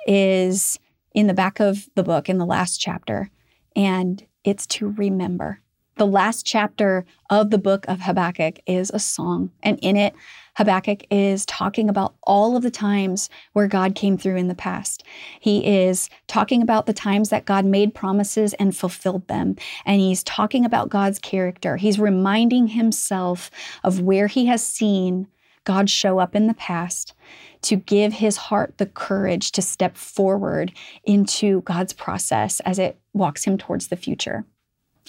is 0.07 0.79
in 1.15 1.29
the 1.29 1.35
back 1.35 1.61
of 1.61 1.89
the 1.95 2.03
book, 2.03 2.29
in 2.29 2.39
the 2.39 2.47
last 2.47 2.79
chapter, 2.79 3.31
and 3.77 4.27
it's 4.45 4.67
to 4.67 4.89
remember. 4.89 5.61
The 5.99 6.07
last 6.07 6.47
chapter 6.47 7.05
of 7.29 7.51
the 7.51 7.59
book 7.59 7.85
of 7.89 8.03
Habakkuk 8.03 8.61
is 8.69 8.89
a 8.95 9.01
song, 9.01 9.51
and 9.65 9.81
in 9.83 9.97
it, 9.97 10.15
Habakkuk 10.55 11.03
is 11.11 11.45
talking 11.45 11.89
about 11.89 12.15
all 12.23 12.57
of 12.57 12.63
the 12.63 12.71
times 12.71 13.29
where 13.53 13.67
God 13.67 13.97
came 13.97 14.17
through 14.17 14.37
in 14.37 14.47
the 14.47 14.55
past. 14.55 15.03
He 15.41 15.67
is 15.67 16.09
talking 16.29 16.63
about 16.63 16.87
the 16.87 16.93
times 16.93 17.31
that 17.31 17.47
God 17.47 17.65
made 17.65 17.97
promises 17.97 18.55
and 18.55 18.77
fulfilled 18.77 19.27
them. 19.27 19.57
And 19.85 20.01
he's 20.01 20.23
talking 20.23 20.65
about 20.65 20.89
God's 20.89 21.19
character. 21.19 21.77
He's 21.77 21.99
reminding 21.99 22.69
himself 22.69 23.51
of 23.83 24.01
where 24.01 24.29
he 24.29 24.47
has 24.47 24.65
seen 24.65 25.27
God 25.65 25.91
show 25.91 26.21
up 26.21 26.37
in 26.37 26.47
the 26.47 26.55
past 26.55 27.13
to 27.63 27.75
give 27.75 28.13
his 28.13 28.37
heart 28.37 28.79
the 28.79 28.87
courage 28.87 29.51
to 29.51 29.63
step 29.63 29.97
forward 29.97 30.73
into 31.03 31.63
God's 31.63 31.93
process 31.93 32.61
as 32.61 32.79
it 32.79 33.01
walks 33.15 33.43
him 33.43 33.59
towards 33.59 33.89
the 33.89 33.97
future. 33.97 34.47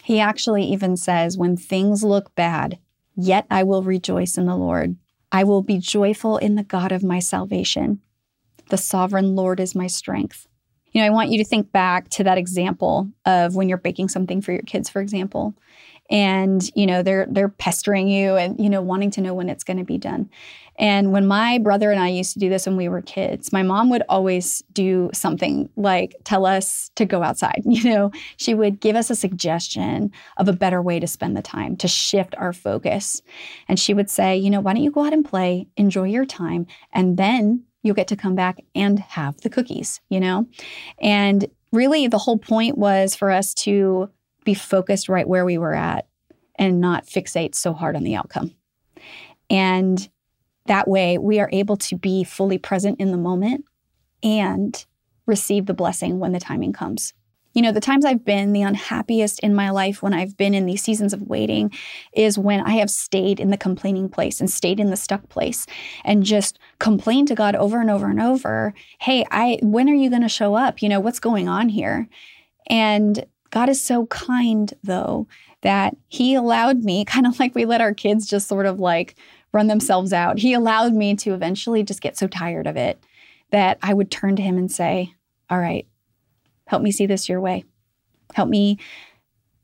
He 0.10 0.20
actually 0.20 0.64
even 0.64 0.98
says, 0.98 1.38
When 1.38 1.56
things 1.56 2.04
look 2.04 2.34
bad, 2.34 2.80
yet 3.16 3.46
I 3.52 3.62
will 3.62 3.84
rejoice 3.84 4.40
in 4.40 4.48
the 4.48 4.56
Lord. 4.56 4.96
I 5.32 5.44
will 5.44 5.62
be 5.62 5.78
joyful 5.78 6.38
in 6.38 6.56
the 6.56 6.64
God 6.64 6.92
of 6.92 7.04
my 7.04 7.20
salvation. 7.20 8.02
The 8.72 8.78
sovereign 8.78 9.36
Lord 9.36 9.60
is 9.60 9.76
my 9.76 9.86
strength. 9.86 10.48
You 10.94 11.02
know, 11.02 11.06
I 11.06 11.12
want 11.12 11.30
you 11.30 11.38
to 11.38 11.46
think 11.46 11.72
back 11.72 12.10
to 12.10 12.24
that 12.24 12.40
example 12.40 13.08
of 13.28 13.54
when 13.56 13.70
you're 13.70 13.78
baking 13.78 14.10
something 14.10 14.42
for 14.42 14.52
your 14.52 14.64
kids, 14.64 14.90
for 14.90 15.00
example, 15.00 15.54
and 16.10 16.70
you 16.76 16.86
know 16.86 17.04
they're 17.04 17.28
they're 17.30 17.50
pestering 17.50 18.08
you 18.08 18.36
and 18.36 18.60
you 18.60 18.70
know 18.70 18.82
wanting 18.82 19.12
to 19.12 19.22
know 19.22 19.34
when 19.34 19.50
it's 19.50 19.64
going 19.64 19.78
to 19.78 19.84
be 19.84 19.98
done. 19.98 20.30
And 20.80 21.12
when 21.12 21.28
my 21.28 21.58
brother 21.58 21.92
and 21.92 22.00
I 22.00 22.08
used 22.08 22.32
to 22.34 22.40
do 22.40 22.48
this 22.48 22.66
when 22.66 22.78
we 22.78 22.88
were 22.88 23.02
kids, 23.02 23.52
my 23.52 23.64
mom 23.64 23.90
would 23.90 24.04
always 24.08 24.64
do 24.72 25.10
something 25.14 25.70
like 25.76 26.16
tell 26.24 26.46
us 26.46 26.90
to 26.96 27.06
go 27.06 27.22
outside. 27.22 27.64
You 27.80 27.84
know, 27.84 28.12
she 28.36 28.54
would 28.54 28.82
give 28.82 28.96
us 28.96 29.10
a 29.10 29.16
suggestion 29.16 30.12
of 30.38 30.50
a 30.50 30.54
better 30.54 30.82
way 30.82 31.00
to 31.00 31.08
spend 31.08 31.38
the 31.38 31.42
time, 31.42 31.78
to 31.78 31.88
shift 31.88 32.36
our 32.38 32.52
focus. 32.52 33.22
And 33.70 33.80
she 33.80 33.94
would 33.94 34.10
say, 34.10 34.36
you 34.36 34.50
know, 34.50 34.60
why 34.60 34.74
don't 34.74 34.84
you 34.84 34.92
go 34.92 35.06
out 35.06 35.14
and 35.14 35.24
play, 35.24 35.68
enjoy 35.78 36.06
your 36.06 36.26
time, 36.26 36.66
and 36.92 37.16
then 37.16 37.64
you'll 37.84 37.96
get 37.96 38.08
to 38.10 38.18
come 38.18 38.36
back 38.36 38.60
and 38.76 39.00
have 39.00 39.40
the 39.42 39.50
cookies, 39.50 40.02
you 40.10 40.20
know? 40.20 40.46
And 41.00 41.46
really, 41.72 42.08
the 42.08 42.18
whole 42.18 42.38
point 42.38 42.78
was 42.78 43.16
for 43.16 43.32
us 43.32 43.54
to 43.56 44.10
be 44.44 44.54
focused 44.54 45.10
right 45.10 45.28
where 45.28 45.46
we 45.46 45.58
were 45.58 45.74
at 45.74 46.08
and 46.56 46.82
not 46.82 47.06
fixate 47.06 47.56
so 47.56 47.74
hard 47.74 47.96
on 47.96 48.04
the 48.04 48.16
outcome. 48.16 48.54
And 49.50 50.10
that 50.66 50.88
way, 50.88 51.18
we 51.18 51.40
are 51.40 51.50
able 51.52 51.78
to 51.78 51.96
be 51.96 52.24
fully 52.24 52.58
present 52.58 53.00
in 53.00 53.12
the 53.12 53.18
moment 53.18 53.66
and 54.22 54.86
receive 55.26 55.66
the 55.66 55.74
blessing 55.74 56.20
when 56.20 56.32
the 56.32 56.40
timing 56.40 56.74
comes. 56.74 57.14
You 57.56 57.64
know, 57.64 57.72
the 57.72 57.82
times 57.82 58.06
I've 58.06 58.24
been 58.24 58.54
the 58.54 58.62
unhappiest 58.62 59.40
in 59.40 59.56
my 59.56 59.72
life 59.72 60.04
when 60.04 60.14
I've 60.14 60.38
been 60.38 60.54
in 60.54 60.68
these 60.68 60.84
seasons 60.84 61.14
of 61.14 61.24
waiting 61.24 61.72
is 62.14 62.38
when 62.38 62.62
I 62.62 62.74
have 62.74 62.92
stayed 62.92 63.40
in 63.40 63.50
the 63.50 63.58
complaining 63.58 64.08
place 64.08 64.40
and 64.40 64.50
stayed 64.50 64.80
in 64.80 64.92
the 64.92 64.96
stuck 64.96 65.28
place 65.30 65.66
and 66.06 66.24
just 66.24 66.60
complained 66.78 67.28
to 67.30 67.36
God 67.36 67.56
over 67.56 67.82
and 67.82 67.90
over 67.90 68.08
and 68.08 68.22
over, 68.22 68.74
"Hey, 69.00 69.26
I 69.32 69.58
when 69.64 69.90
are 69.90 69.96
you 69.96 70.12
going 70.12 70.22
to 70.22 70.30
show 70.30 70.54
up? 70.54 70.84
You 70.84 70.90
know, 70.90 71.00
what's 71.00 71.20
going 71.20 71.50
on 71.50 71.70
here?" 71.70 72.08
And 72.68 73.26
God 73.50 73.70
is 73.70 73.82
so 73.82 74.06
kind 74.08 74.74
though 74.84 75.28
that 75.62 75.96
he 76.08 76.36
allowed 76.36 76.84
me 76.84 77.06
kind 77.06 77.28
of 77.28 77.40
like 77.40 77.56
we 77.56 77.66
let 77.66 77.82
our 77.82 77.94
kids 77.94 78.28
just 78.28 78.48
sort 78.48 78.66
of 78.66 78.80
like 78.80 79.16
run 79.52 79.68
themselves 79.68 80.14
out. 80.14 80.40
He 80.40 80.54
allowed 80.54 80.94
me 80.94 81.16
to 81.16 81.34
eventually 81.34 81.84
just 81.84 82.02
get 82.02 82.18
so 82.18 82.28
tired 82.28 82.68
of 82.68 82.78
it 82.78 83.04
that 83.52 83.80
I 83.82 83.94
would 83.94 84.12
turn 84.12 84.36
to 84.36 84.44
him 84.44 84.58
and 84.58 84.72
say, 84.72 85.14
"All 85.50 85.58
right, 85.58 85.88
Help 86.70 86.84
me 86.84 86.92
see 86.92 87.08
this 87.08 87.28
your 87.28 87.42
way. 87.42 87.64
Help 88.36 88.48
me 88.48 88.78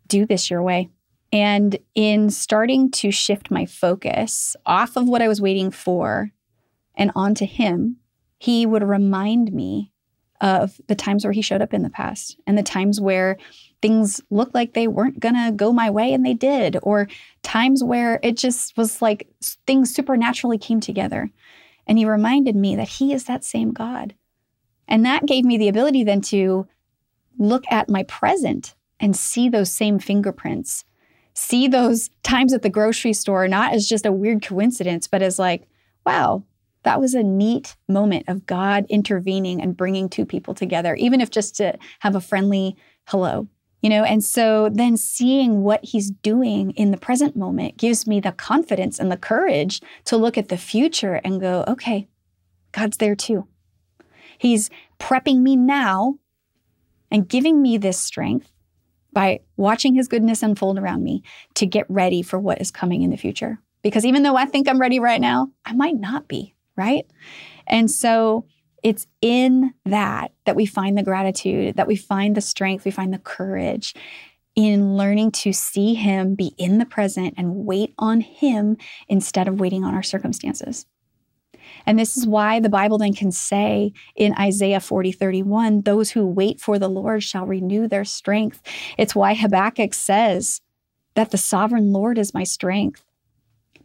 do 0.07 0.25
this 0.25 0.49
your 0.49 0.63
way. 0.63 0.89
And 1.31 1.77
in 1.93 2.31
starting 2.31 2.89
to 2.91 3.11
shift 3.11 3.51
my 3.51 3.67
focus 3.67 4.55
off 4.65 4.97
of 4.97 5.07
what 5.07 5.21
I 5.21 5.27
was 5.27 5.39
waiting 5.39 5.69
for 5.69 6.31
and 6.95 7.11
onto 7.15 7.45
Him, 7.45 7.97
He 8.39 8.65
would 8.65 8.81
remind 8.81 9.53
me 9.53 9.91
of 10.41 10.81
the 10.87 10.95
times 10.95 11.23
where 11.23 11.31
He 11.31 11.43
showed 11.43 11.61
up 11.61 11.75
in 11.75 11.83
the 11.83 11.91
past 11.91 12.39
and 12.47 12.57
the 12.57 12.63
times 12.63 12.99
where 12.99 13.37
things 13.81 14.21
looked 14.29 14.55
like 14.55 14.73
they 14.73 14.87
weren't 14.87 15.19
going 15.19 15.35
to 15.35 15.51
go 15.51 15.71
my 15.71 15.89
way 15.89 16.13
and 16.13 16.25
they 16.25 16.33
did, 16.33 16.77
or 16.83 17.07
times 17.43 17.83
where 17.83 18.19
it 18.23 18.37
just 18.37 18.75
was 18.77 19.01
like 19.01 19.27
things 19.67 19.93
supernaturally 19.93 20.57
came 20.57 20.79
together. 20.79 21.29
And 21.87 21.97
He 21.97 22.05
reminded 22.05 22.55
me 22.55 22.75
that 22.75 22.87
He 22.87 23.13
is 23.13 23.25
that 23.25 23.43
same 23.43 23.71
God. 23.71 24.15
And 24.87 25.05
that 25.05 25.25
gave 25.25 25.45
me 25.45 25.57
the 25.57 25.67
ability 25.67 26.03
then 26.03 26.21
to 26.21 26.67
look 27.37 27.63
at 27.69 27.89
my 27.89 28.03
present 28.03 28.75
and 28.99 29.15
see 29.15 29.49
those 29.49 29.71
same 29.71 29.99
fingerprints, 29.99 30.85
see 31.33 31.67
those 31.67 32.09
times 32.23 32.53
at 32.53 32.61
the 32.61 32.69
grocery 32.69 33.13
store, 33.13 33.47
not 33.47 33.73
as 33.73 33.87
just 33.87 34.05
a 34.05 34.11
weird 34.11 34.43
coincidence, 34.43 35.07
but 35.07 35.21
as 35.21 35.37
like, 35.37 35.67
wow, 36.05 36.43
that 36.83 37.01
was 37.01 37.13
a 37.13 37.23
neat 37.23 37.75
moment 37.89 38.25
of 38.29 38.45
God 38.45 38.85
intervening 38.89 39.59
and 39.61 39.75
bringing 39.75 40.07
two 40.07 40.25
people 40.25 40.53
together, 40.53 40.95
even 40.95 41.19
if 41.19 41.29
just 41.29 41.55
to 41.57 41.77
have 41.99 42.15
a 42.15 42.21
friendly 42.21 42.77
hello. 43.07 43.47
You 43.85 43.89
know, 43.89 44.03
and 44.03 44.23
so 44.23 44.67
then 44.73 44.97
seeing 44.97 45.61
what 45.61 45.85
he's 45.85 46.09
doing 46.09 46.71
in 46.71 46.89
the 46.89 46.97
present 46.97 47.35
moment 47.35 47.77
gives 47.77 48.07
me 48.07 48.19
the 48.19 48.31
confidence 48.31 48.97
and 48.97 49.11
the 49.11 49.15
courage 49.15 49.79
to 50.05 50.17
look 50.17 50.39
at 50.39 50.47
the 50.47 50.57
future 50.57 51.21
and 51.23 51.39
go, 51.39 51.63
okay, 51.67 52.07
God's 52.71 52.97
there 52.97 53.13
too. 53.13 53.47
He's 54.39 54.71
prepping 54.99 55.41
me 55.41 55.55
now 55.55 56.15
and 57.11 57.29
giving 57.29 57.61
me 57.61 57.77
this 57.77 57.99
strength 57.99 58.51
by 59.13 59.41
watching 59.55 59.93
his 59.93 60.07
goodness 60.07 60.41
unfold 60.41 60.79
around 60.79 61.03
me 61.03 61.21
to 61.53 61.67
get 61.67 61.85
ready 61.87 62.23
for 62.23 62.39
what 62.39 62.59
is 62.59 62.71
coming 62.71 63.03
in 63.03 63.11
the 63.11 63.17
future. 63.17 63.59
Because 63.83 64.03
even 64.03 64.23
though 64.23 64.35
I 64.35 64.45
think 64.45 64.67
I'm 64.67 64.81
ready 64.81 64.99
right 64.99 65.21
now, 65.21 65.51
I 65.63 65.73
might 65.73 65.99
not 65.99 66.27
be, 66.27 66.55
right? 66.75 67.05
And 67.67 67.91
so 67.91 68.47
it's 68.85 69.07
in 69.19 69.73
that 69.85 70.31
that 70.45 70.55
we 70.55 70.67
find 70.67 70.95
the 70.95 71.01
gratitude, 71.01 71.75
that 71.75 71.87
we 71.87 71.95
find 71.95 72.37
the 72.37 72.41
strength, 72.41 72.85
we 72.85 72.91
find 72.91 73.11
the 73.11 73.17
courage 73.17 73.95
in 74.55 74.95
learning 74.95 75.31
to 75.31 75.51
see 75.51 75.95
him, 75.95 76.35
be 76.35 76.53
in 76.59 76.77
the 76.77 76.85
present, 76.85 77.33
and 77.35 77.65
wait 77.65 77.95
on 77.97 78.21
him 78.21 78.77
instead 79.07 79.47
of 79.47 79.59
waiting 79.59 79.83
on 79.83 79.95
our 79.95 80.03
circumstances. 80.03 80.85
And 81.87 81.97
this 81.97 82.15
is 82.15 82.27
why 82.27 82.59
the 82.59 82.69
Bible 82.69 82.99
then 82.99 83.15
can 83.15 83.31
say 83.31 83.91
in 84.15 84.35
Isaiah 84.39 84.79
40, 84.79 85.11
31, 85.11 85.81
those 85.81 86.11
who 86.11 86.27
wait 86.27 86.61
for 86.61 86.77
the 86.77 86.87
Lord 86.87 87.23
shall 87.23 87.47
renew 87.47 87.87
their 87.87 88.05
strength. 88.05 88.61
It's 88.99 89.15
why 89.15 89.33
Habakkuk 89.33 89.95
says 89.95 90.61
that 91.15 91.31
the 91.31 91.39
sovereign 91.39 91.91
Lord 91.91 92.19
is 92.19 92.35
my 92.35 92.43
strength. 92.43 93.03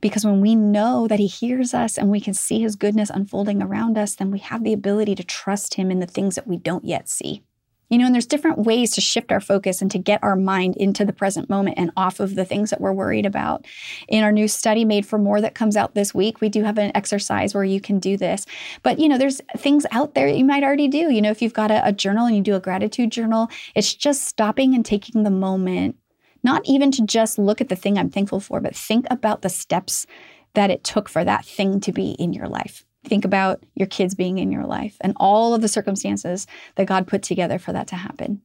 Because 0.01 0.25
when 0.25 0.41
we 0.41 0.55
know 0.55 1.07
that 1.09 1.19
He 1.19 1.27
hears 1.27 1.75
us 1.75 1.99
and 1.99 2.11
we 2.11 2.21
can 2.21 2.35
see 2.35 2.61
His 2.61 2.77
goodness 2.77 3.11
unfolding 3.11 3.63
around 3.63 3.99
us, 3.99 4.15
then 4.15 4.31
we 4.31 4.39
have 4.39 4.65
the 4.65 4.73
ability 4.73 5.15
to 5.17 5.25
trust 5.25 5.75
Him 5.75 5.91
in 5.91 6.01
the 6.01 6.07
things 6.07 6.35
that 6.35 6.47
we 6.47 6.57
don't 6.57 6.85
yet 6.85 7.09
see. 7.09 7.43
You 7.91 7.99
know, 7.99 8.07
and 8.07 8.15
there's 8.15 8.27
different 8.27 8.61
ways 8.61 8.93
to 8.93 9.01
shift 9.01 9.33
our 9.33 9.41
focus 9.41 9.83
and 9.83 9.91
to 9.91 9.99
get 9.99 10.23
our 10.23 10.37
mind 10.37 10.77
into 10.77 11.05
the 11.05 11.13
present 11.13 11.51
moment 11.51 11.77
and 11.77 11.91
off 11.97 12.21
of 12.21 12.37
the 12.37 12.45
things 12.45 12.71
that 12.71 12.81
we're 12.81 12.93
worried 12.93 13.27
about. 13.27 13.67
In 14.07 14.23
our 14.23 14.31
new 14.31 14.47
study 14.47 14.85
made 14.85 15.05
for 15.05 15.19
more 15.19 15.41
that 15.41 15.57
comes 15.57 15.77
out 15.77 15.97
this 15.97 16.15
week, 16.15 16.41
we 16.41 16.49
do 16.49 16.63
have 16.63 16.79
an 16.79 16.93
exercise 16.95 17.53
where 17.53 17.65
you 17.65 17.81
can 17.81 17.99
do 17.99 18.17
this. 18.17 18.47
But, 18.85 19.01
you 19.01 19.09
know, 19.09 19.19
there's 19.19 19.41
things 19.57 19.87
out 19.91 20.15
there 20.15 20.29
you 20.29 20.45
might 20.45 20.63
already 20.63 20.87
do. 20.87 21.11
You 21.13 21.21
know, 21.21 21.33
if 21.33 21.43
you've 21.43 21.53
got 21.53 21.73
a, 21.73 21.85
a 21.85 21.93
journal 21.93 22.27
and 22.27 22.37
you 22.37 22.43
do 22.43 22.55
a 22.55 22.61
gratitude 22.61 23.11
journal, 23.11 23.51
it's 23.75 23.93
just 23.93 24.23
stopping 24.23 24.73
and 24.73 24.87
taking 24.87 25.25
the 25.25 25.31
moment, 25.31 25.97
not 26.43 26.63
even 26.65 26.91
to 26.93 27.05
just 27.05 27.39
look 27.39 27.61
at 27.61 27.69
the 27.69 27.77
thing 27.77 27.99
I'm 27.99 28.11
thankful 28.11 28.41
for, 28.41 28.61
but 28.61 28.77
think 28.77 29.07
about 29.11 29.43
the 29.43 29.49
steps 29.49 30.07
that 30.55 30.71
it 30.71 30.85
took 30.85 31.09
for 31.09 31.25
that 31.25 31.45
thing 31.45 31.81
to 31.81 31.93
be 31.93 32.13
in 32.13 32.33
your 32.33 32.49
life. 32.49 32.85
Think 33.05 33.25
about 33.25 33.65
your 33.75 33.87
kids 33.87 34.15
being 34.15 34.39
in 34.39 34.53
your 34.53 34.67
life 34.67 34.97
and 35.01 35.15
all 35.17 35.55
of 35.55 35.63
the 35.63 35.69
circumstances 35.69 36.47
that 36.75 36.87
God 36.87 37.07
put 37.07 37.23
together 37.23 37.59
for 37.59 37.73
that 37.73 37.87
to 37.89 37.97
happen. 37.97 38.43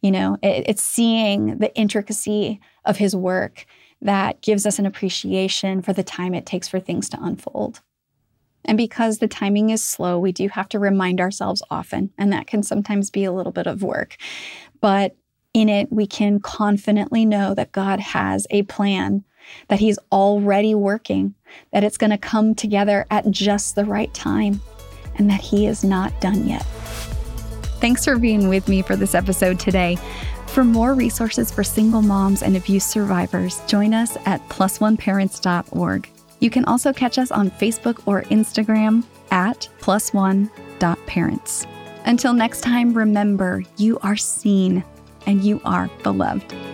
You 0.00 0.10
know, 0.10 0.36
it, 0.42 0.64
it's 0.66 0.82
seeing 0.82 1.58
the 1.58 1.74
intricacy 1.76 2.60
of 2.84 2.96
His 2.96 3.14
work 3.14 3.64
that 4.00 4.42
gives 4.42 4.66
us 4.66 4.78
an 4.80 4.86
appreciation 4.86 5.80
for 5.82 5.92
the 5.92 6.02
time 6.02 6.34
it 6.34 6.46
takes 6.46 6.66
for 6.66 6.80
things 6.80 7.08
to 7.10 7.22
unfold. 7.22 7.80
And 8.64 8.76
because 8.76 9.18
the 9.18 9.28
timing 9.28 9.70
is 9.70 9.82
slow, 9.82 10.18
we 10.18 10.32
do 10.32 10.48
have 10.48 10.68
to 10.70 10.78
remind 10.78 11.20
ourselves 11.20 11.62
often, 11.70 12.10
and 12.18 12.32
that 12.32 12.46
can 12.46 12.62
sometimes 12.62 13.10
be 13.10 13.24
a 13.24 13.32
little 13.32 13.52
bit 13.52 13.66
of 13.66 13.82
work. 13.82 14.16
But 14.80 15.16
in 15.54 15.68
it, 15.68 15.92
we 15.92 16.06
can 16.06 16.40
confidently 16.40 17.24
know 17.24 17.54
that 17.54 17.72
God 17.72 18.00
has 18.00 18.46
a 18.50 18.62
plan 18.64 19.24
that 19.68 19.80
He's 19.80 19.98
already 20.10 20.74
working, 20.74 21.34
that 21.72 21.84
it's 21.84 21.98
going 21.98 22.10
to 22.10 22.18
come 22.18 22.54
together 22.54 23.06
at 23.10 23.30
just 23.30 23.74
the 23.74 23.84
right 23.84 24.12
time, 24.14 24.60
and 25.16 25.28
that 25.30 25.40
He 25.40 25.66
is 25.66 25.84
not 25.84 26.18
done 26.20 26.48
yet. 26.48 26.64
Thanks 27.80 28.04
for 28.04 28.18
being 28.18 28.48
with 28.48 28.68
me 28.68 28.82
for 28.82 28.96
this 28.96 29.14
episode 29.14 29.58
today. 29.58 29.98
For 30.46 30.64
more 30.64 30.94
resources 30.94 31.50
for 31.50 31.64
single 31.64 32.02
moms 32.02 32.42
and 32.42 32.56
abuse 32.56 32.84
survivors, 32.84 33.60
join 33.66 33.94
us 33.94 34.16
at 34.26 34.46
plusoneparents.org. 34.48 36.08
You 36.40 36.50
can 36.50 36.64
also 36.66 36.92
catch 36.92 37.18
us 37.18 37.30
on 37.30 37.50
Facebook 37.52 38.02
or 38.06 38.22
Instagram 38.24 39.04
at 39.30 39.68
plusone.parents. 39.80 41.66
Until 42.04 42.32
next 42.32 42.60
time, 42.60 42.92
remember 42.92 43.62
you 43.78 43.98
are 44.00 44.16
seen 44.16 44.84
and 45.26 45.44
you 45.44 45.60
are 45.64 45.88
beloved. 46.02 46.71